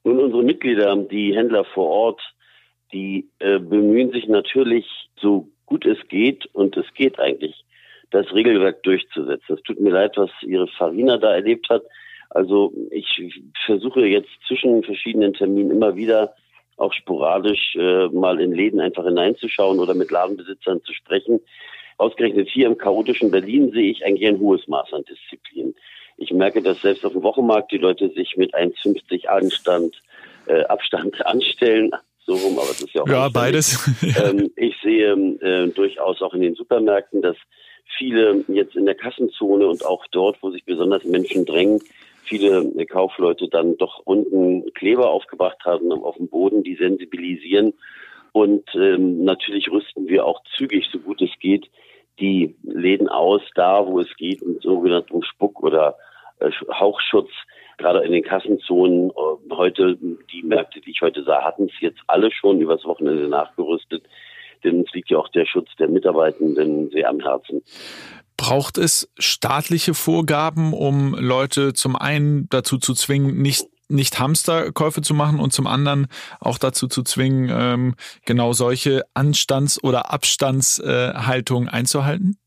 Nun, 0.04 0.20
unsere 0.20 0.44
Mitglieder, 0.44 0.96
die 0.96 1.36
Händler 1.36 1.66
vor 1.74 1.88
Ort, 1.88 2.22
die 2.94 3.30
äh, 3.40 3.60
bemühen 3.60 4.12
sich 4.12 4.28
natürlich 4.28 4.86
so 5.20 5.48
gut 5.66 5.86
es 5.86 5.98
geht 6.10 6.46
und 6.54 6.76
es 6.78 6.86
geht 6.94 7.20
eigentlich, 7.20 7.64
das 8.12 8.32
Regelwerk 8.34 8.84
durchzusetzen. 8.84 9.56
Es 9.56 9.64
tut 9.64 9.80
mir 9.80 9.92
leid, 9.92 10.18
was 10.18 10.30
Ihre 10.42 10.68
Farina 10.68 11.18
da 11.18 11.34
erlebt 11.34 11.70
hat. 11.70 11.84
Also 12.30 12.74
ich 12.92 13.08
versuche 13.66 14.06
jetzt 14.06 14.30
zwischen 14.48 14.84
verschiedenen 14.84 15.34
Terminen 15.34 15.72
immer 15.72 15.96
wieder 15.96 16.36
auch 16.78 16.94
sporadisch 16.94 17.76
äh, 17.76 18.08
mal 18.08 18.40
in 18.42 18.54
Läden 18.54 18.82
einfach 18.82 19.06
hineinzuschauen 19.06 19.80
oder 19.80 19.94
mit 19.94 20.12
Ladenbesitzern 20.12 20.82
zu 20.84 20.94
sprechen. 20.94 21.40
Ausgerechnet 21.98 22.50
hier 22.50 22.68
im 22.68 22.78
chaotischen 22.78 23.32
Berlin 23.32 23.72
sehe 23.72 23.92
ich 23.92 24.06
eigentlich 24.06 24.28
ein 24.28 24.40
hohes 24.40 24.68
Maß 24.68 24.92
an 24.94 25.04
Disziplin. 25.04 25.76
Ich 26.18 26.32
merke, 26.32 26.62
dass 26.62 26.82
selbst 26.82 27.06
auf 27.06 27.14
dem 27.14 27.24
Wochenmarkt 27.24 27.72
die 27.72 27.78
Leute 27.78 28.10
sich 28.10 28.36
mit 28.38 28.56
1,50 28.56 29.28
Anstand, 29.28 30.02
äh, 30.48 30.64
Abstand 30.64 31.26
anstellen 31.26 31.92
so 32.26 32.34
rum, 32.34 32.58
aber 32.58 32.68
das 32.68 32.82
ist 32.82 32.94
ja 32.94 33.02
auch. 33.02 33.08
Ja, 33.08 33.30
beides. 33.30 33.90
ähm, 34.24 34.52
ich 34.56 34.76
sehe 34.82 35.14
äh, 35.14 35.68
durchaus 35.70 36.22
auch 36.22 36.34
in 36.34 36.42
den 36.42 36.56
Supermärkten, 36.56 37.22
dass 37.22 37.38
viele 37.98 38.44
jetzt 38.48 38.76
in 38.76 38.86
der 38.86 38.96
Kassenzone 38.96 39.68
und 39.68 39.86
auch 39.86 40.06
dort, 40.12 40.38
wo 40.42 40.52
sich 40.52 40.64
besonders 40.66 41.04
Menschen 41.04 41.46
drängen, 41.46 41.82
viele 42.24 42.86
Kaufleute 42.86 43.50
dann 43.50 43.78
doch 43.78 44.02
unten 44.06 44.74
Kleber 44.74 45.10
aufgebracht 45.10 45.64
haben 45.66 45.92
auf 45.92 46.18
dem 46.18 46.30
Boden, 46.30 46.64
die 46.64 46.76
sensibilisieren. 46.76 47.74
Und 48.32 48.64
ähm, 48.76 49.26
natürlich 49.26 49.70
rüsten 49.70 50.08
wir 50.08 50.26
auch 50.26 50.42
zügig, 50.56 50.88
so 50.92 51.00
gut 51.00 51.22
es 51.22 51.32
geht, 51.40 51.70
die 52.20 52.56
Läden 52.64 53.10
aus, 53.10 53.42
da 53.56 53.86
wo 53.86 54.00
es 54.00 54.16
geht, 54.16 54.46
mit 54.46 54.62
sogenanntem 54.62 55.22
Spuck- 55.24 55.62
oder 55.62 55.90
äh, 55.90 56.11
Hauchschutz 56.72 57.30
gerade 57.78 58.06
in 58.06 58.12
den 58.12 58.24
Kassenzonen. 58.24 59.10
Äh, 59.10 59.54
heute, 59.56 59.98
die 60.32 60.44
Märkte, 60.44 60.82
die 60.82 60.92
ich 60.92 61.02
heute 61.02 61.24
sah, 61.24 61.44
hatten 61.44 61.66
es 61.66 61.80
jetzt 61.80 62.00
alle 62.08 62.32
schon 62.32 62.62
übers 62.62 62.84
Wochenende 62.86 63.28
nachgerüstet. 63.28 64.04
Denn 64.64 64.82
es 64.82 64.94
liegt 64.94 65.10
ja 65.10 65.18
auch 65.18 65.30
der 65.30 65.46
Schutz 65.46 65.70
der 65.80 65.88
Mitarbeitenden 65.88 66.92
sehr 66.92 67.10
am 67.10 67.20
Herzen. 67.20 67.64
Braucht 68.38 68.78
es 68.78 69.12
staatliche 69.18 69.94
Vorgaben, 69.94 70.74
um 70.74 71.16
Leute 71.16 71.74
zum 71.74 71.96
einen 71.96 72.48
dazu 72.50 72.78
zu 72.78 72.94
zwingen, 72.94 73.42
nicht 73.42 73.68
nicht 73.92 74.20
Hamsterkäufe 74.20 75.02
zu 75.02 75.14
machen 75.14 75.42
und 75.42 75.52
zum 75.52 75.68
anderen 75.68 76.08
auch 76.40 76.58
dazu 76.58 76.88
zu 76.88 77.04
zwingen, 77.04 77.50
ähm, 77.52 77.96
genau 78.26 78.54
solche 78.54 79.04
Anstands- 79.14 79.84
oder 79.84 80.14
Abstandshaltungen 80.14 81.68
äh, 81.68 81.72
einzuhalten? 81.72 82.38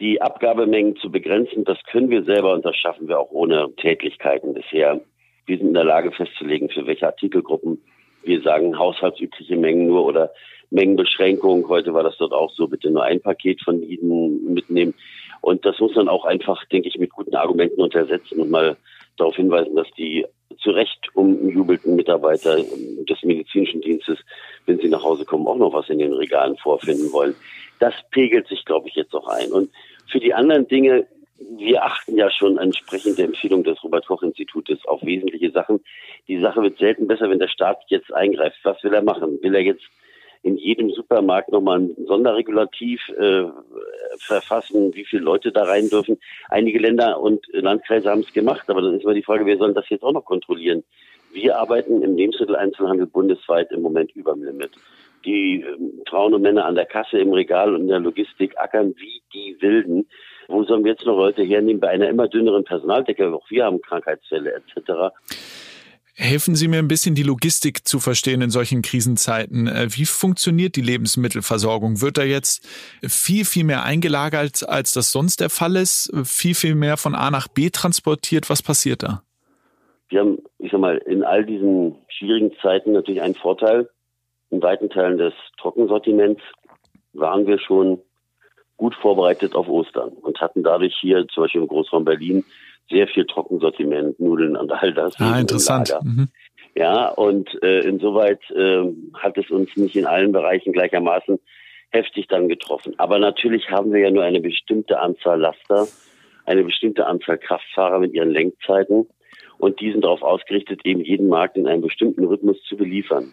Die 0.00 0.20
Abgabemengen 0.20 0.96
zu 0.96 1.10
begrenzen, 1.10 1.64
das 1.64 1.78
können 1.84 2.10
wir 2.10 2.24
selber 2.24 2.52
und 2.52 2.64
das 2.64 2.76
schaffen 2.76 3.08
wir 3.08 3.18
auch 3.18 3.30
ohne 3.30 3.72
Tätlichkeiten 3.76 4.54
bisher. 4.54 5.00
Wir 5.46 5.58
sind 5.58 5.68
in 5.68 5.74
der 5.74 5.84
Lage 5.84 6.10
festzulegen, 6.10 6.68
für 6.68 6.86
welche 6.86 7.06
Artikelgruppen 7.06 7.82
wir 8.24 8.40
sagen, 8.42 8.78
haushaltsübliche 8.78 9.56
Mengen 9.56 9.86
nur 9.86 10.04
oder 10.04 10.32
Mengenbeschränkung. 10.70 11.68
Heute 11.68 11.94
war 11.94 12.02
das 12.02 12.16
dort 12.16 12.32
auch 12.32 12.50
so, 12.50 12.66
bitte 12.66 12.90
nur 12.90 13.04
ein 13.04 13.20
Paket 13.20 13.62
von 13.62 13.82
jedem 13.82 14.52
mitnehmen. 14.52 14.94
Und 15.40 15.64
das 15.64 15.78
muss 15.78 15.94
man 15.94 16.08
auch 16.08 16.24
einfach, 16.24 16.64
denke 16.66 16.88
ich, 16.88 16.98
mit 16.98 17.10
guten 17.10 17.36
Argumenten 17.36 17.80
untersetzen 17.80 18.40
und 18.40 18.50
mal 18.50 18.76
darauf 19.16 19.36
hinweisen, 19.36 19.76
dass 19.76 19.90
die 19.92 20.26
zu 20.58 20.70
Recht 20.70 21.08
umjubelten 21.14 21.96
Mitarbeiter 21.96 22.56
des 22.56 23.22
medizinischen 23.22 23.80
Dienstes, 23.80 24.18
wenn 24.66 24.78
sie 24.78 24.88
nach 24.88 25.02
Hause 25.02 25.24
kommen, 25.24 25.46
auch 25.46 25.56
noch 25.56 25.72
was 25.72 25.88
in 25.88 25.98
den 25.98 26.12
Regalen 26.12 26.56
vorfinden 26.56 27.12
wollen 27.12 27.34
das 27.84 27.94
pegelt 28.10 28.48
sich, 28.48 28.64
glaube 28.64 28.88
ich, 28.88 28.94
jetzt 28.94 29.14
auch 29.14 29.28
ein. 29.28 29.52
Und 29.52 29.70
für 30.10 30.20
die 30.20 30.34
anderen 30.34 30.66
Dinge, 30.68 31.06
wir 31.58 31.84
achten 31.84 32.16
ja 32.16 32.30
schon 32.30 32.58
entsprechend 32.58 33.18
der 33.18 33.26
Empfehlung 33.26 33.64
des 33.64 33.82
Robert-Koch-Institutes 33.82 34.86
auf 34.86 35.02
wesentliche 35.02 35.50
Sachen. 35.50 35.84
Die 36.28 36.40
Sache 36.40 36.62
wird 36.62 36.78
selten 36.78 37.06
besser, 37.06 37.28
wenn 37.28 37.38
der 37.38 37.48
Staat 37.48 37.82
jetzt 37.88 38.12
eingreift. 38.12 38.58
Was 38.62 38.82
will 38.82 38.94
er 38.94 39.02
machen? 39.02 39.38
Will 39.42 39.54
er 39.54 39.62
jetzt 39.62 39.84
in 40.44 40.58
jedem 40.58 40.90
Supermarkt 40.90 41.50
nochmal 41.50 41.80
ein 41.80 41.96
Sonderregulativ 42.06 43.00
äh, 43.18 43.44
verfassen, 44.18 44.94
wie 44.94 45.06
viele 45.06 45.22
Leute 45.22 45.50
da 45.50 45.64
rein 45.64 45.88
dürfen. 45.88 46.18
Einige 46.50 46.78
Länder 46.78 47.18
und 47.18 47.46
Landkreise 47.52 48.10
haben 48.10 48.20
es 48.20 48.32
gemacht, 48.32 48.68
aber 48.68 48.82
dann 48.82 48.94
ist 48.94 49.04
immer 49.04 49.14
die 49.14 49.22
Frage, 49.22 49.46
wer 49.46 49.56
soll 49.56 49.72
das 49.72 49.88
jetzt 49.88 50.04
auch 50.04 50.12
noch 50.12 50.26
kontrollieren? 50.26 50.84
Wir 51.32 51.58
arbeiten 51.58 52.02
im 52.02 52.14
Lebensmitteleinzelhandel 52.14 53.06
bundesweit 53.06 53.72
im 53.72 53.80
Moment 53.80 54.14
über 54.14 54.34
dem 54.34 54.44
Limit. 54.44 54.72
Die 55.24 55.62
ähm, 55.62 56.02
Frauen 56.06 56.34
und 56.34 56.42
Männer 56.42 56.66
an 56.66 56.74
der 56.74 56.84
Kasse, 56.84 57.18
im 57.18 57.32
Regal 57.32 57.74
und 57.74 57.82
in 57.82 57.88
der 57.88 58.00
Logistik 58.00 58.58
ackern 58.58 58.94
wie 58.98 59.22
die 59.32 59.56
Wilden. 59.60 60.06
Wo 60.48 60.62
sollen 60.64 60.84
wir 60.84 60.92
jetzt 60.92 61.06
noch 61.06 61.16
Leute 61.16 61.42
hernehmen 61.42 61.80
bei 61.80 61.88
einer 61.88 62.10
immer 62.10 62.28
dünneren 62.28 62.64
Personaldecke? 62.64 63.34
Auch 63.34 63.48
wir 63.50 63.64
haben 63.64 63.80
Krankheitsfälle 63.80 64.52
etc. 64.52 65.14
Helfen 66.16 66.54
Sie 66.54 66.68
mir 66.68 66.78
ein 66.78 66.86
bisschen 66.86 67.16
die 67.16 67.24
Logistik 67.24 67.88
zu 67.88 67.98
verstehen 67.98 68.40
in 68.40 68.50
solchen 68.50 68.82
Krisenzeiten. 68.82 69.66
Äh, 69.66 69.88
wie 69.90 70.04
funktioniert 70.04 70.76
die 70.76 70.80
Lebensmittelversorgung? 70.80 72.00
Wird 72.00 72.18
da 72.18 72.22
jetzt 72.22 72.64
viel, 73.02 73.44
viel 73.44 73.64
mehr 73.64 73.82
eingelagert, 73.82 74.68
als 74.68 74.92
das 74.92 75.10
sonst 75.10 75.40
der 75.40 75.50
Fall 75.50 75.74
ist? 75.74 76.12
Viel, 76.24 76.54
viel 76.54 76.76
mehr 76.76 76.96
von 76.96 77.16
A 77.16 77.32
nach 77.32 77.48
B 77.48 77.70
transportiert? 77.70 78.48
Was 78.48 78.62
passiert 78.62 79.02
da? 79.02 79.22
Wir 80.08 80.20
haben, 80.20 80.38
ich 80.58 80.70
sag 80.70 80.80
mal, 80.80 80.98
in 80.98 81.24
all 81.24 81.44
diesen 81.44 81.96
schwierigen 82.06 82.52
Zeiten 82.62 82.92
natürlich 82.92 83.20
einen 83.20 83.34
Vorteil. 83.34 83.90
In 84.50 84.62
weiten 84.62 84.90
Teilen 84.90 85.18
des 85.18 85.34
Trockensortiments 85.58 86.42
waren 87.12 87.44
wir 87.48 87.58
schon 87.58 88.00
gut 88.76 88.94
vorbereitet 88.94 89.56
auf 89.56 89.66
Ostern 89.66 90.10
und 90.10 90.40
hatten 90.40 90.62
dadurch 90.62 90.94
hier 91.00 91.26
zum 91.28 91.42
Beispiel 91.42 91.62
im 91.62 91.68
Großraum 91.68 92.04
Berlin 92.04 92.44
sehr 92.90 93.08
viel 93.08 93.26
Trockensortiment, 93.26 94.18
Nudeln 94.20 94.56
und 94.56 94.72
all 94.72 94.92
das. 94.92 95.14
Ah, 95.18 95.38
interessant. 95.38 95.94
Mhm. 96.02 96.28
Ja, 96.74 97.08
und 97.08 97.48
äh, 97.62 97.80
insoweit 97.80 98.40
äh, 98.50 98.82
hat 99.14 99.38
es 99.38 99.50
uns 99.50 99.76
nicht 99.76 99.96
in 99.96 100.06
allen 100.06 100.32
Bereichen 100.32 100.72
gleichermaßen 100.72 101.38
heftig 101.90 102.26
dann 102.28 102.48
getroffen. 102.48 102.94
Aber 102.98 103.18
natürlich 103.18 103.70
haben 103.70 103.92
wir 103.92 104.00
ja 104.00 104.10
nur 104.10 104.24
eine 104.24 104.40
bestimmte 104.40 104.98
Anzahl 104.98 105.40
Laster, 105.40 105.86
eine 106.44 106.64
bestimmte 106.64 107.06
Anzahl 107.06 107.38
Kraftfahrer 107.38 108.00
mit 108.00 108.12
ihren 108.12 108.30
Lenkzeiten 108.30 109.06
und 109.58 109.80
die 109.80 109.92
sind 109.92 110.02
darauf 110.02 110.22
ausgerichtet, 110.22 110.84
eben 110.84 111.00
jeden 111.00 111.28
Markt 111.28 111.56
in 111.56 111.66
einem 111.68 111.82
bestimmten 111.82 112.24
Rhythmus 112.24 112.60
zu 112.64 112.76
beliefern. 112.76 113.32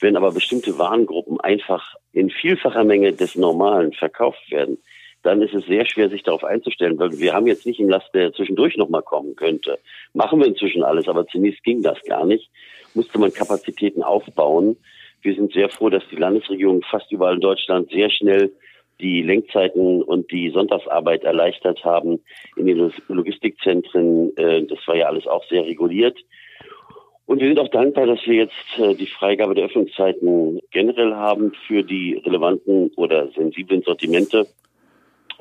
Wenn 0.00 0.16
aber 0.16 0.32
bestimmte 0.32 0.78
Warengruppen 0.78 1.38
einfach 1.40 1.94
in 2.12 2.30
vielfacher 2.30 2.84
Menge 2.84 3.12
des 3.12 3.36
Normalen 3.36 3.92
verkauft 3.92 4.50
werden, 4.50 4.78
dann 5.22 5.42
ist 5.42 5.54
es 5.54 5.64
sehr 5.66 5.86
schwer, 5.86 6.08
sich 6.08 6.22
darauf 6.22 6.44
einzustellen, 6.44 6.98
weil 6.98 7.18
wir 7.18 7.32
haben 7.32 7.46
jetzt 7.46 7.66
nicht 7.66 7.80
im 7.80 7.88
Last, 7.88 8.12
der 8.14 8.32
zwischendurch 8.32 8.76
nochmal 8.76 9.02
kommen 9.02 9.36
könnte. 9.36 9.78
Machen 10.14 10.40
wir 10.40 10.46
inzwischen 10.46 10.82
alles, 10.82 11.08
aber 11.08 11.26
zunächst 11.26 11.62
ging 11.62 11.82
das 11.82 12.02
gar 12.04 12.26
nicht. 12.26 12.50
Musste 12.94 13.18
man 13.18 13.32
Kapazitäten 13.32 14.02
aufbauen. 14.02 14.76
Wir 15.22 15.34
sind 15.34 15.52
sehr 15.52 15.68
froh, 15.68 15.88
dass 15.88 16.02
die 16.10 16.16
Landesregierung 16.16 16.82
fast 16.82 17.10
überall 17.12 17.34
in 17.34 17.40
Deutschland 17.40 17.90
sehr 17.90 18.10
schnell 18.10 18.52
die 19.00 19.22
Lenkzeiten 19.22 20.02
und 20.02 20.30
die 20.30 20.50
Sonntagsarbeit 20.50 21.24
erleichtert 21.24 21.84
haben 21.84 22.20
in 22.56 22.66
den 22.66 22.92
Logistikzentren. 23.08 24.36
Äh, 24.36 24.64
das 24.64 24.78
war 24.86 24.96
ja 24.96 25.06
alles 25.06 25.26
auch 25.26 25.44
sehr 25.48 25.64
reguliert. 25.64 26.18
Und 27.26 27.40
wir 27.40 27.48
sind 27.48 27.58
auch 27.58 27.68
dankbar, 27.68 28.06
dass 28.06 28.24
wir 28.26 28.34
jetzt 28.34 28.78
äh, 28.78 28.94
die 28.94 29.06
Freigabe 29.06 29.54
der 29.54 29.66
Öffnungszeiten 29.66 30.60
generell 30.70 31.14
haben 31.14 31.52
für 31.66 31.82
die 31.82 32.20
relevanten 32.24 32.90
oder 32.96 33.28
sensiblen 33.32 33.82
Sortimente. 33.82 34.46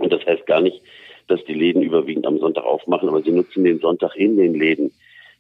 Und 0.02 0.12
das 0.12 0.26
heißt 0.26 0.46
gar 0.46 0.62
nicht, 0.62 0.82
dass 1.28 1.44
die 1.46 1.54
Läden 1.54 1.82
überwiegend 1.82 2.26
am 2.28 2.40
Sonntag 2.40 2.66
aufmachen, 2.66 3.10
aber 3.10 3.22
sie 3.22 3.32
nutzen 3.32 3.64
den 3.64 3.80
Sonntag 3.80 4.16
in 4.16 4.36
den 4.38 4.54
Läden, 4.54 4.92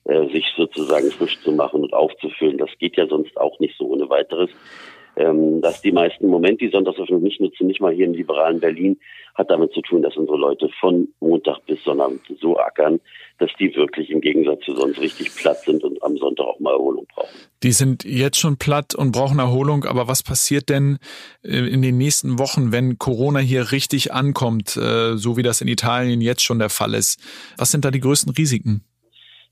äh, 0.05 0.27
sich 0.29 0.45
sozusagen 0.55 1.11
frisch 1.11 1.39
zu 1.41 1.51
machen 1.51 1.81
und 1.81 1.93
aufzufüllen. 1.93 2.57
Das 2.57 2.69
geht 2.79 2.97
ja 2.97 3.07
sonst 3.07 3.35
auch 3.37 3.59
nicht 3.59 3.77
so 3.77 3.87
ohne 3.87 4.09
weiteres. 4.09 4.49
Ähm, 5.17 5.61
dass 5.61 5.81
die 5.81 5.91
meisten 5.91 6.23
im 6.23 6.31
Moment 6.31 6.61
die 6.61 6.69
Sonntagsöffnung 6.69 7.21
nicht 7.21 7.41
nutzen, 7.41 7.67
nicht 7.67 7.81
mal 7.81 7.93
hier 7.93 8.05
im 8.05 8.13
liberalen 8.13 8.61
Berlin, 8.61 8.97
hat 9.35 9.49
damit 9.49 9.73
zu 9.73 9.81
tun, 9.81 10.01
dass 10.01 10.15
unsere 10.15 10.37
Leute 10.37 10.69
von 10.79 11.07
Montag 11.19 11.65
bis 11.65 11.83
Sonnabend 11.83 12.21
so 12.39 12.57
ackern, 12.57 12.99
dass 13.39 13.49
die 13.59 13.75
wirklich 13.75 14.09
im 14.09 14.21
Gegensatz 14.21 14.63
zu 14.63 14.75
sonst 14.75 15.01
richtig 15.01 15.35
platt 15.35 15.57
sind 15.65 15.83
und 15.83 16.01
am 16.03 16.17
Sonntag 16.17 16.45
auch 16.45 16.59
mal 16.59 16.71
Erholung 16.71 17.05
brauchen. 17.13 17.29
Die 17.63 17.71
sind 17.71 18.03
jetzt 18.03 18.37
schon 18.37 18.57
platt 18.57 18.95
und 18.95 19.11
brauchen 19.11 19.39
Erholung, 19.39 19.85
aber 19.85 20.07
was 20.07 20.23
passiert 20.23 20.69
denn 20.69 20.97
äh, 21.43 21.57
in 21.57 21.81
den 21.81 21.97
nächsten 21.97 22.39
Wochen, 22.39 22.71
wenn 22.71 22.97
Corona 22.97 23.39
hier 23.39 23.71
richtig 23.71 24.13
ankommt, 24.13 24.77
äh, 24.77 25.17
so 25.17 25.37
wie 25.37 25.43
das 25.43 25.61
in 25.61 25.67
Italien 25.67 26.21
jetzt 26.21 26.43
schon 26.43 26.59
der 26.59 26.69
Fall 26.69 26.93
ist? 26.93 27.19
Was 27.57 27.71
sind 27.71 27.83
da 27.85 27.91
die 27.91 27.99
größten 27.99 28.33
Risiken? 28.33 28.83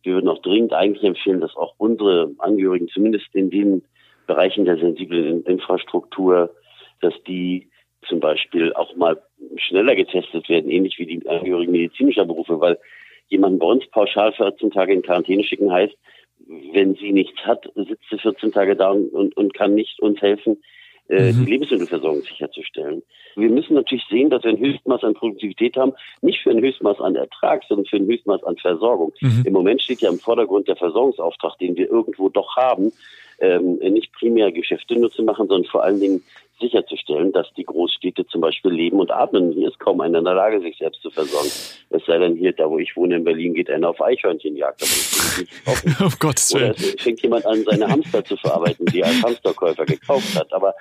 Wir 0.03 0.13
würden 0.13 0.29
auch 0.29 0.41
dringend 0.41 0.73
eigentlich 0.73 1.03
empfehlen, 1.03 1.41
dass 1.41 1.55
auch 1.55 1.73
unsere 1.77 2.31
Angehörigen 2.37 2.87
zumindest 2.87 3.27
in 3.33 3.49
den 3.49 3.83
Bereichen 4.29 4.63
der 4.63 4.77
sensiblen 4.77 5.43
Infrastruktur, 5.43 6.53
dass 7.01 7.15
die 7.27 7.67
zum 8.07 8.19
Beispiel 8.19 8.71
auch 8.73 8.95
mal 8.95 9.19
schneller 9.57 9.95
getestet 9.95 10.47
werden, 10.47 10.69
ähnlich 10.69 10.99
wie 10.99 11.07
die 11.07 11.27
Angehörigen 11.27 11.71
medizinischer 11.71 12.25
Berufe, 12.25 12.59
weil 12.59 12.77
jemanden 13.29 13.57
bei 13.57 13.65
uns 13.65 13.87
pauschal 13.87 14.31
14 14.31 14.69
Tage 14.69 14.93
in 14.93 15.01
Quarantäne 15.01 15.43
schicken 15.43 15.71
heißt, 15.71 15.95
wenn 16.73 16.93
sie 16.93 17.11
nichts 17.11 17.39
hat, 17.43 17.67
sitzt 17.73 18.07
sie 18.11 18.19
14 18.19 18.51
Tage 18.51 18.75
da 18.75 18.91
und, 18.91 19.35
und 19.35 19.53
kann 19.55 19.73
nicht 19.73 19.99
uns 19.99 20.21
helfen, 20.21 20.61
äh, 21.09 21.31
mhm. 21.31 21.45
die 21.45 21.51
Lebensmittelversorgung 21.51 22.21
sicherzustellen. 22.21 23.03
Wir 23.35 23.49
müssen 23.49 23.73
natürlich 23.73 24.05
sehen, 24.09 24.29
dass 24.29 24.43
wir 24.43 24.51
ein 24.51 24.59
Höchstmaß 24.59 25.03
an 25.03 25.13
Produktivität 25.13 25.75
haben, 25.75 25.93
nicht 26.21 26.41
für 26.41 26.51
ein 26.51 26.61
Höchstmaß 26.61 26.99
an 26.99 27.15
Ertrag, 27.15 27.63
sondern 27.67 27.85
für 27.85 27.97
ein 27.97 28.05
Höchstmaß 28.05 28.43
an 28.43 28.57
Versorgung. 28.57 29.13
Mhm. 29.21 29.43
Im 29.45 29.53
Moment 29.53 29.81
steht 29.81 30.01
ja 30.01 30.09
im 30.09 30.19
Vordergrund 30.19 30.67
der 30.67 30.75
Versorgungsauftrag, 30.75 31.57
den 31.57 31.75
wir 31.75 31.89
irgendwo 31.89 32.29
doch 32.29 32.55
haben, 32.55 32.91
ähm, 33.39 33.77
nicht 33.77 34.13
primär 34.13 34.51
Geschäfte 34.51 34.95
nur 34.95 35.11
zu 35.11 35.23
machen, 35.23 35.47
sondern 35.47 35.69
vor 35.69 35.83
allen 35.83 35.99
Dingen 35.99 36.23
sicherzustellen, 36.59 37.31
dass 37.31 37.47
die 37.53 37.63
Großstädte 37.63 38.25
zum 38.27 38.41
Beispiel 38.41 38.71
leben 38.71 38.99
und 38.99 39.11
atmen. 39.11 39.51
Hier 39.51 39.69
ist 39.69 39.79
kaum 39.79 40.01
einer 40.01 40.19
in 40.19 40.25
der 40.25 40.35
Lage, 40.35 40.61
sich 40.61 40.77
selbst 40.77 41.01
zu 41.01 41.09
versorgen. 41.09 41.49
Es 41.89 42.05
sei 42.05 42.17
denn, 42.17 42.35
hier, 42.35 42.53
da 42.53 42.69
wo 42.69 42.77
ich 42.77 42.95
wohne 42.95 43.17
in 43.17 43.23
Berlin, 43.23 43.53
geht 43.53 43.69
einer 43.69 43.89
auf 43.89 44.01
Eichhörnchenjagd. 44.01 44.83
Aber 45.65 46.05
auf 46.05 46.19
Gottes 46.19 46.53
Willen. 46.53 46.71
Oder 46.71 46.97
fängt 46.97 47.21
jemand 47.21 47.45
an, 47.45 47.63
seine 47.63 47.87
Hamster 47.87 48.23
zu 48.23 48.37
verarbeiten, 48.37 48.85
die 48.87 49.01
er 49.01 49.07
als 49.07 49.23
Hamsterkäufer 49.23 49.85
gekauft 49.85 50.35
hat. 50.35 50.51
Aber 50.53 50.75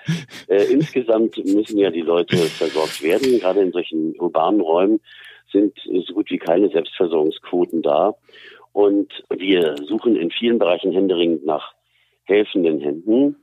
äh, 0.48 0.64
insgesamt 0.64 1.36
müssen 1.44 1.78
ja 1.78 1.90
die 1.90 2.02
Leute 2.02 2.36
versorgt 2.36 3.02
werden. 3.02 3.38
Gerade 3.40 3.60
in 3.60 3.72
solchen 3.72 4.18
urbanen 4.18 4.60
Räumen 4.60 5.00
sind 5.52 5.78
so 6.06 6.14
gut 6.14 6.30
wie 6.30 6.38
keine 6.38 6.68
Selbstversorgungsquoten 6.68 7.82
da. 7.82 8.14
Und 8.72 9.24
wir 9.30 9.76
suchen 9.86 10.16
in 10.16 10.30
vielen 10.30 10.58
Bereichen 10.58 10.92
händeringend 10.92 11.44
nach 11.44 11.72
helfenden 12.24 12.80
Händen. 12.80 13.36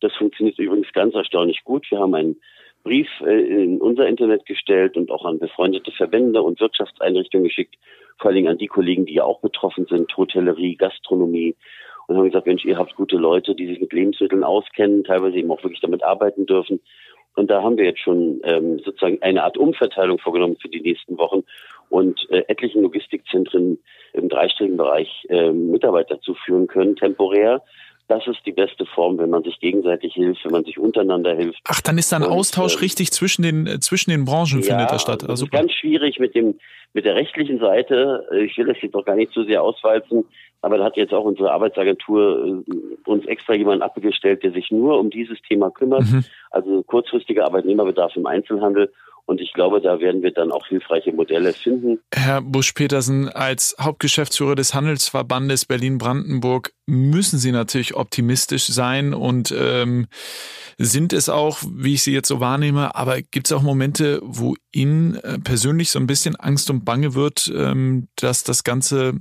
Das 0.00 0.14
funktioniert 0.14 0.58
übrigens 0.58 0.92
ganz 0.92 1.14
erstaunlich 1.14 1.64
gut. 1.64 1.90
Wir 1.90 1.98
haben 1.98 2.14
einen 2.14 2.36
Brief 2.84 3.08
äh, 3.20 3.64
in 3.64 3.80
unser 3.80 4.06
Internet 4.06 4.46
gestellt 4.46 4.96
und 4.96 5.10
auch 5.10 5.24
an 5.24 5.38
befreundete 5.38 5.90
Verbände 5.92 6.42
und 6.42 6.60
Wirtschaftseinrichtungen 6.60 7.48
geschickt, 7.48 7.76
vor 8.18 8.28
allen 8.28 8.36
Dingen 8.36 8.48
an 8.48 8.58
die 8.58 8.66
Kollegen, 8.66 9.06
die 9.06 9.14
ja 9.14 9.24
auch 9.24 9.40
betroffen 9.40 9.86
sind, 9.86 10.16
Hotellerie, 10.16 10.76
Gastronomie. 10.76 11.56
Und 12.06 12.16
haben 12.16 12.24
gesagt, 12.24 12.46
Mensch, 12.46 12.64
ihr 12.64 12.78
habt 12.78 12.96
gute 12.96 13.16
Leute, 13.16 13.54
die 13.54 13.66
sich 13.66 13.80
mit 13.80 13.92
Lebensmitteln 13.92 14.42
auskennen, 14.42 15.04
teilweise 15.04 15.36
eben 15.36 15.50
auch 15.50 15.62
wirklich 15.62 15.80
damit 15.80 16.02
arbeiten 16.02 16.46
dürfen. 16.46 16.80
Und 17.36 17.50
da 17.50 17.62
haben 17.62 17.76
wir 17.76 17.84
jetzt 17.84 18.00
schon 18.00 18.40
ähm, 18.44 18.78
sozusagen 18.80 19.22
eine 19.22 19.44
Art 19.44 19.58
Umverteilung 19.58 20.18
vorgenommen 20.18 20.56
für 20.60 20.68
die 20.68 20.80
nächsten 20.80 21.18
Wochen 21.18 21.44
und 21.88 22.26
äh, 22.30 22.44
etlichen 22.48 22.82
Logistikzentren 22.82 23.78
im 24.12 24.28
dreistelligen 24.28 24.76
Bereich 24.76 25.26
äh, 25.28 25.52
Mitarbeiter 25.52 26.20
zuführen 26.20 26.66
können, 26.66 26.96
temporär, 26.96 27.62
das 28.08 28.26
ist 28.26 28.38
die 28.46 28.52
beste 28.52 28.86
Form, 28.86 29.18
wenn 29.18 29.28
man 29.28 29.42
sich 29.42 29.60
gegenseitig 29.60 30.14
hilft, 30.14 30.44
wenn 30.44 30.52
man 30.52 30.64
sich 30.64 30.78
untereinander 30.78 31.34
hilft. 31.34 31.60
Ach, 31.68 31.80
dann 31.82 31.98
ist 31.98 32.10
da 32.10 32.16
ein 32.16 32.22
und, 32.22 32.30
Austausch 32.30 32.76
äh, 32.76 32.80
richtig 32.80 33.12
zwischen 33.12 33.42
den 33.42 33.66
äh, 33.66 33.80
zwischen 33.80 34.10
den 34.10 34.24
Branchen 34.24 34.60
ja, 34.60 34.66
findet 34.66 34.90
da 34.90 34.98
statt. 34.98 35.28
Also 35.28 35.44
ist 35.44 35.52
ganz 35.52 35.72
schwierig 35.72 36.18
mit 36.18 36.34
dem 36.34 36.58
mit 36.94 37.04
der 37.04 37.14
rechtlichen 37.14 37.58
Seite. 37.58 38.26
Ich 38.44 38.56
will 38.56 38.66
das 38.66 38.78
jetzt 38.80 38.94
doch 38.94 39.04
gar 39.04 39.14
nicht 39.14 39.32
zu 39.32 39.44
sehr 39.44 39.62
auswalzen, 39.62 40.24
aber 40.62 40.78
da 40.78 40.84
hat 40.84 40.96
jetzt 40.96 41.12
auch 41.12 41.24
unsere 41.24 41.52
Arbeitsagentur 41.52 42.64
äh, 42.66 43.08
uns 43.08 43.26
extra 43.26 43.54
jemanden 43.54 43.82
abgestellt, 43.82 44.42
der 44.42 44.52
sich 44.52 44.70
nur 44.70 44.98
um 44.98 45.10
dieses 45.10 45.40
Thema 45.42 45.70
kümmert. 45.70 46.04
Mhm. 46.10 46.24
Also 46.50 46.82
kurzfristiger 46.82 47.44
Arbeitnehmerbedarf 47.44 48.16
im 48.16 48.26
Einzelhandel 48.26 48.90
und 49.28 49.42
ich 49.42 49.52
glaube, 49.52 49.82
da 49.82 50.00
werden 50.00 50.22
wir 50.22 50.30
dann 50.30 50.50
auch 50.50 50.66
hilfreiche 50.68 51.12
Modelle 51.12 51.52
finden. 51.52 52.00
Herr 52.14 52.40
Busch-Petersen, 52.40 53.28
als 53.28 53.76
Hauptgeschäftsführer 53.78 54.54
des 54.54 54.72
Handelsverbandes 54.72 55.66
Berlin-Brandenburg 55.66 56.72
müssen 56.86 57.38
Sie 57.38 57.52
natürlich 57.52 57.94
optimistisch 57.94 58.64
sein 58.64 59.12
und 59.12 59.54
ähm, 59.54 60.06
sind 60.78 61.12
es 61.12 61.28
auch, 61.28 61.58
wie 61.70 61.94
ich 61.94 62.02
Sie 62.02 62.14
jetzt 62.14 62.28
so 62.28 62.40
wahrnehme. 62.40 62.94
Aber 62.96 63.20
gibt 63.20 63.48
es 63.48 63.52
auch 63.52 63.60
Momente, 63.60 64.20
wo 64.22 64.54
Ihnen 64.72 65.16
äh, 65.16 65.38
persönlich 65.38 65.90
so 65.90 65.98
ein 65.98 66.06
bisschen 66.06 66.34
Angst 66.36 66.70
und 66.70 66.86
Bange 66.86 67.14
wird, 67.14 67.52
ähm, 67.54 68.08
dass 68.16 68.44
das 68.44 68.64
Ganze 68.64 69.12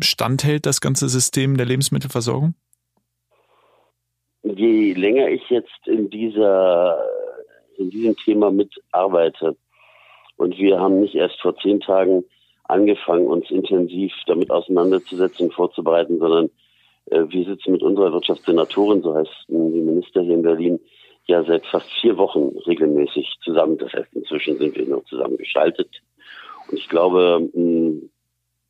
standhält, 0.00 0.66
das 0.66 0.80
ganze 0.80 1.08
System 1.08 1.56
der 1.56 1.66
Lebensmittelversorgung? 1.66 2.54
Je 4.42 4.94
länger 4.94 5.28
ich 5.28 5.48
jetzt 5.50 5.86
in 5.86 6.10
dieser 6.10 6.98
in 7.78 7.90
diesem 7.90 8.16
Thema 8.16 8.50
mitarbeite. 8.50 9.56
Und 10.36 10.58
wir 10.58 10.80
haben 10.80 11.00
nicht 11.00 11.14
erst 11.14 11.40
vor 11.40 11.56
zehn 11.56 11.80
Tagen 11.80 12.24
angefangen, 12.64 13.26
uns 13.26 13.50
intensiv 13.50 14.12
damit 14.26 14.50
auseinanderzusetzen 14.50 15.46
und 15.46 15.54
vorzubereiten, 15.54 16.18
sondern 16.18 16.50
äh, 17.06 17.24
wir 17.28 17.44
sitzen 17.44 17.72
mit 17.72 17.82
unserer 17.82 18.12
Wirtschaftssenatorin, 18.12 19.02
so 19.02 19.14
heißt 19.14 19.44
die 19.48 19.54
Minister 19.54 20.22
hier 20.22 20.34
in 20.34 20.42
Berlin, 20.42 20.80
ja 21.26 21.44
seit 21.44 21.64
fast 21.66 21.90
vier 22.00 22.16
Wochen 22.16 22.56
regelmäßig 22.66 23.36
zusammen. 23.42 23.78
Das 23.78 23.92
heißt, 23.92 24.12
inzwischen 24.14 24.58
sind 24.58 24.76
wir 24.76 24.86
noch 24.86 25.04
zusammen 25.04 25.36
geschaltet. 25.36 25.88
Und 26.68 26.78
ich 26.78 26.88
glaube, 26.88 27.48
mh, 27.52 28.08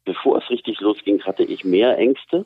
bevor 0.05 0.38
es 0.38 0.51
richtig 0.51 0.81
losging, 0.81 1.23
hatte 1.23 1.45
ich 1.45 1.65
mehr 1.65 1.97
Ängste. 1.99 2.45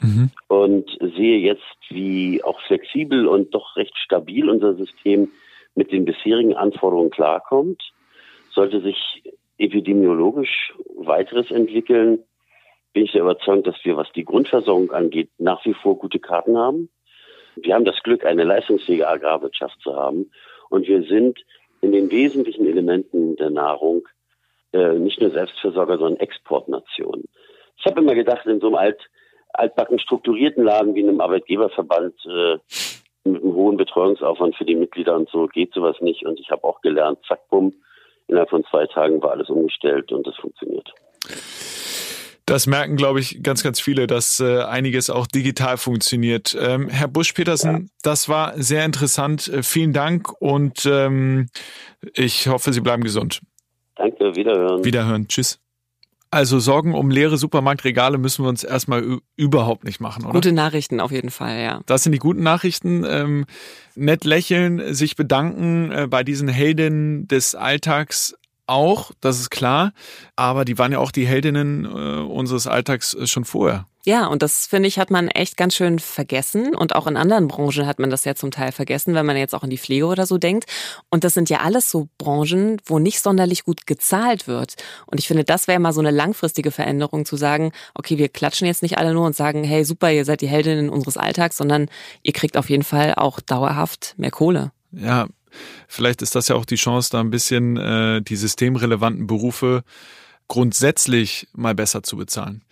Mhm. 0.00 0.30
und 0.48 0.90
sehe 1.00 1.38
jetzt, 1.38 1.62
wie 1.88 2.42
auch 2.42 2.60
flexibel 2.62 3.26
und 3.26 3.54
doch 3.54 3.76
recht 3.76 3.96
stabil 3.98 4.48
unser 4.48 4.74
System 4.74 5.30
mit 5.74 5.92
den 5.92 6.04
bisherigen 6.04 6.54
Anforderungen 6.54 7.10
klarkommt. 7.10 7.82
Sollte 8.50 8.80
sich 8.80 9.22
epidemiologisch 9.58 10.74
weiteres 10.96 11.50
entwickeln, 11.50 12.20
bin 12.92 13.04
ich 13.04 13.12
sehr 13.12 13.22
überzeugt, 13.22 13.66
dass 13.66 13.76
wir, 13.84 13.96
was 13.96 14.10
die 14.12 14.24
Grundversorgung 14.24 14.92
angeht, 14.92 15.30
nach 15.38 15.64
wie 15.64 15.74
vor 15.74 15.98
gute 15.98 16.18
Karten 16.18 16.58
haben. 16.58 16.90
Wir 17.56 17.74
haben 17.74 17.84
das 17.84 18.02
Glück, 18.02 18.24
eine 18.24 18.44
leistungsfähige 18.44 19.08
Agrarwirtschaft 19.08 19.80
zu 19.80 19.94
haben. 19.96 20.30
Und 20.68 20.86
wir 20.86 21.02
sind 21.04 21.38
in 21.80 21.92
den 21.92 22.10
wesentlichen 22.10 22.66
Elementen 22.66 23.36
der 23.36 23.50
Nahrung 23.50 24.06
äh, 24.72 24.94
nicht 24.94 25.20
nur 25.20 25.30
Selbstversorger, 25.30 25.98
sondern 25.98 26.20
Exportnation. 26.20 27.24
Ich 27.78 27.86
habe 27.86 28.00
immer 28.00 28.14
gedacht, 28.14 28.46
in 28.46 28.60
so 28.60 28.68
einem 28.68 28.76
alt, 28.76 29.10
altbacken 29.52 29.98
strukturierten 29.98 30.64
Laden 30.64 30.94
wie 30.94 31.00
in 31.00 31.08
einem 31.08 31.20
Arbeitgeberverband 31.20 32.14
äh, 32.26 32.58
mit 33.24 33.42
einem 33.42 33.54
hohen 33.54 33.76
Betreuungsaufwand 33.76 34.56
für 34.56 34.64
die 34.64 34.74
Mitglieder 34.74 35.16
und 35.16 35.28
so 35.30 35.46
geht 35.46 35.72
sowas 35.74 35.96
nicht. 36.00 36.24
Und 36.26 36.40
ich 36.40 36.50
habe 36.50 36.64
auch 36.64 36.80
gelernt, 36.80 37.18
zack, 37.26 37.48
bumm, 37.48 37.72
innerhalb 38.26 38.50
von 38.50 38.64
zwei 38.70 38.86
Tagen 38.86 39.22
war 39.22 39.32
alles 39.32 39.48
umgestellt 39.48 40.10
und 40.12 40.26
das 40.26 40.36
funktioniert. 40.36 40.92
Das 42.46 42.66
merken, 42.66 42.96
glaube 42.96 43.20
ich, 43.20 43.42
ganz, 43.42 43.62
ganz 43.62 43.80
viele, 43.80 44.08
dass 44.08 44.40
äh, 44.40 44.62
einiges 44.62 45.10
auch 45.10 45.28
digital 45.28 45.76
funktioniert. 45.76 46.56
Ähm, 46.60 46.88
Herr 46.88 47.06
Busch-Petersen, 47.06 47.72
ja. 47.72 47.88
das 48.02 48.28
war 48.28 48.54
sehr 48.56 48.84
interessant. 48.84 49.48
Äh, 49.48 49.62
vielen 49.62 49.92
Dank 49.92 50.32
und 50.40 50.84
ähm, 50.84 51.48
ich 52.14 52.48
hoffe, 52.48 52.72
Sie 52.72 52.80
bleiben 52.80 53.04
gesund. 53.04 53.40
Danke, 53.94 54.34
wiederhören. 54.34 54.84
Wiederhören, 54.84 55.28
tschüss. 55.28 55.61
Also 56.32 56.58
Sorgen 56.60 56.94
um 56.94 57.10
leere 57.10 57.36
Supermarktregale 57.36 58.16
müssen 58.16 58.42
wir 58.46 58.48
uns 58.48 58.64
erstmal 58.64 59.18
überhaupt 59.36 59.84
nicht 59.84 60.00
machen, 60.00 60.24
oder? 60.24 60.32
Gute 60.32 60.52
Nachrichten 60.52 60.98
auf 60.98 61.12
jeden 61.12 61.30
Fall, 61.30 61.60
ja. 61.60 61.82
Das 61.84 62.04
sind 62.04 62.12
die 62.12 62.18
guten 62.18 62.42
Nachrichten. 62.42 63.04
Ähm, 63.06 63.44
nett 63.96 64.24
lächeln, 64.24 64.94
sich 64.94 65.14
bedanken 65.14 65.92
äh, 65.92 66.06
bei 66.08 66.24
diesen 66.24 66.48
Heldinnen 66.48 67.28
des 67.28 67.54
Alltags 67.54 68.34
auch, 68.72 69.12
das 69.20 69.38
ist 69.38 69.50
klar, 69.50 69.92
aber 70.36 70.64
die 70.64 70.78
waren 70.78 70.92
ja 70.92 70.98
auch 70.98 71.12
die 71.12 71.26
Heldinnen 71.26 71.84
äh, 71.84 71.88
unseres 72.22 72.66
Alltags 72.66 73.14
äh, 73.14 73.26
schon 73.26 73.44
vorher. 73.44 73.86
Ja, 74.04 74.26
und 74.26 74.42
das 74.42 74.66
finde 74.66 74.88
ich, 74.88 74.98
hat 74.98 75.12
man 75.12 75.28
echt 75.28 75.56
ganz 75.56 75.76
schön 75.76 76.00
vergessen. 76.00 76.74
Und 76.74 76.96
auch 76.96 77.06
in 77.06 77.16
anderen 77.16 77.46
Branchen 77.46 77.86
hat 77.86 78.00
man 78.00 78.10
das 78.10 78.24
ja 78.24 78.34
zum 78.34 78.50
Teil 78.50 78.72
vergessen, 78.72 79.14
wenn 79.14 79.24
man 79.24 79.36
jetzt 79.36 79.54
auch 79.54 79.62
in 79.62 79.70
die 79.70 79.78
Pflege 79.78 80.06
oder 80.06 80.26
so 80.26 80.38
denkt. 80.38 80.64
Und 81.08 81.22
das 81.22 81.34
sind 81.34 81.48
ja 81.50 81.60
alles 81.60 81.88
so 81.88 82.08
Branchen, 82.18 82.78
wo 82.84 82.98
nicht 82.98 83.20
sonderlich 83.20 83.64
gut 83.64 83.86
gezahlt 83.86 84.48
wird. 84.48 84.74
Und 85.06 85.20
ich 85.20 85.28
finde, 85.28 85.44
das 85.44 85.68
wäre 85.68 85.78
mal 85.78 85.92
so 85.92 86.00
eine 86.00 86.10
langfristige 86.10 86.72
Veränderung 86.72 87.24
zu 87.24 87.36
sagen, 87.36 87.70
okay, 87.94 88.18
wir 88.18 88.28
klatschen 88.28 88.66
jetzt 88.66 88.82
nicht 88.82 88.98
alle 88.98 89.14
nur 89.14 89.24
und 89.24 89.36
sagen, 89.36 89.62
hey, 89.62 89.84
super, 89.84 90.10
ihr 90.10 90.24
seid 90.24 90.40
die 90.40 90.48
Heldinnen 90.48 90.90
unseres 90.90 91.16
Alltags, 91.16 91.56
sondern 91.56 91.88
ihr 92.24 92.32
kriegt 92.32 92.56
auf 92.56 92.70
jeden 92.70 92.82
Fall 92.82 93.14
auch 93.14 93.38
dauerhaft 93.38 94.14
mehr 94.16 94.32
Kohle. 94.32 94.72
Ja, 94.90 95.28
Vielleicht 95.88 96.22
ist 96.22 96.34
das 96.34 96.48
ja 96.48 96.56
auch 96.56 96.64
die 96.64 96.76
Chance, 96.76 97.10
da 97.10 97.20
ein 97.20 97.30
bisschen 97.30 97.76
äh, 97.76 98.22
die 98.22 98.36
systemrelevanten 98.36 99.26
Berufe 99.26 99.82
grundsätzlich 100.48 101.48
mal 101.52 101.74
besser 101.74 102.02
zu 102.02 102.16
bezahlen. 102.16 102.62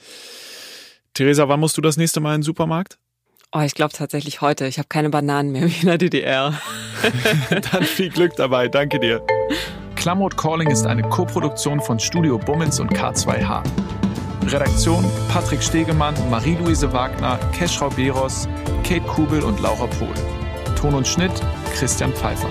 Theresa, 1.15 1.49
wann 1.49 1.61
musst 1.61 1.77
du 1.77 1.81
das 1.81 1.97
nächste 1.97 2.21
Mal 2.21 2.35
in 2.35 2.41
den 2.41 2.45
Supermarkt? 2.45 2.99
Oh, 3.53 3.61
ich 3.61 3.75
glaube 3.75 3.93
tatsächlich 3.93 4.41
heute. 4.41 4.67
Ich 4.67 4.79
habe 4.79 4.89
keine 4.89 5.11
Bananen 5.11 5.51
mehr 5.51 5.67
wie 5.67 5.81
in 5.81 5.87
der 5.87 5.99
DDR. 5.99 6.61
Dann 7.73 7.83
viel 7.83 8.11
Glück 8.11 8.37
dabei. 8.37 8.69
Danke 8.69 9.01
dir. 9.01 9.23
Klamot 9.97 10.37
Calling 10.37 10.71
ist 10.71 10.87
eine 10.87 11.03
Koproduktion 11.03 11.81
von 11.81 11.99
Studio 11.99 12.39
Bummens 12.39 12.79
und 12.79 12.93
K2H. 12.93 13.65
Redaktion 14.47 15.05
Patrick 15.29 15.63
Stegemann, 15.63 16.15
Marie-Louise 16.31 16.93
Wagner, 16.93 17.39
Keschrau 17.53 17.91
Beros, 17.91 18.49
Kate 18.85 19.03
Kubel 19.03 19.43
und 19.43 19.61
Laura 19.61 19.87
Pohl. 19.87 20.40
Ton 20.81 20.95
und 20.95 21.07
Schnitt 21.07 21.33
Christian 21.75 22.11
Pfeiffer. 22.15 22.49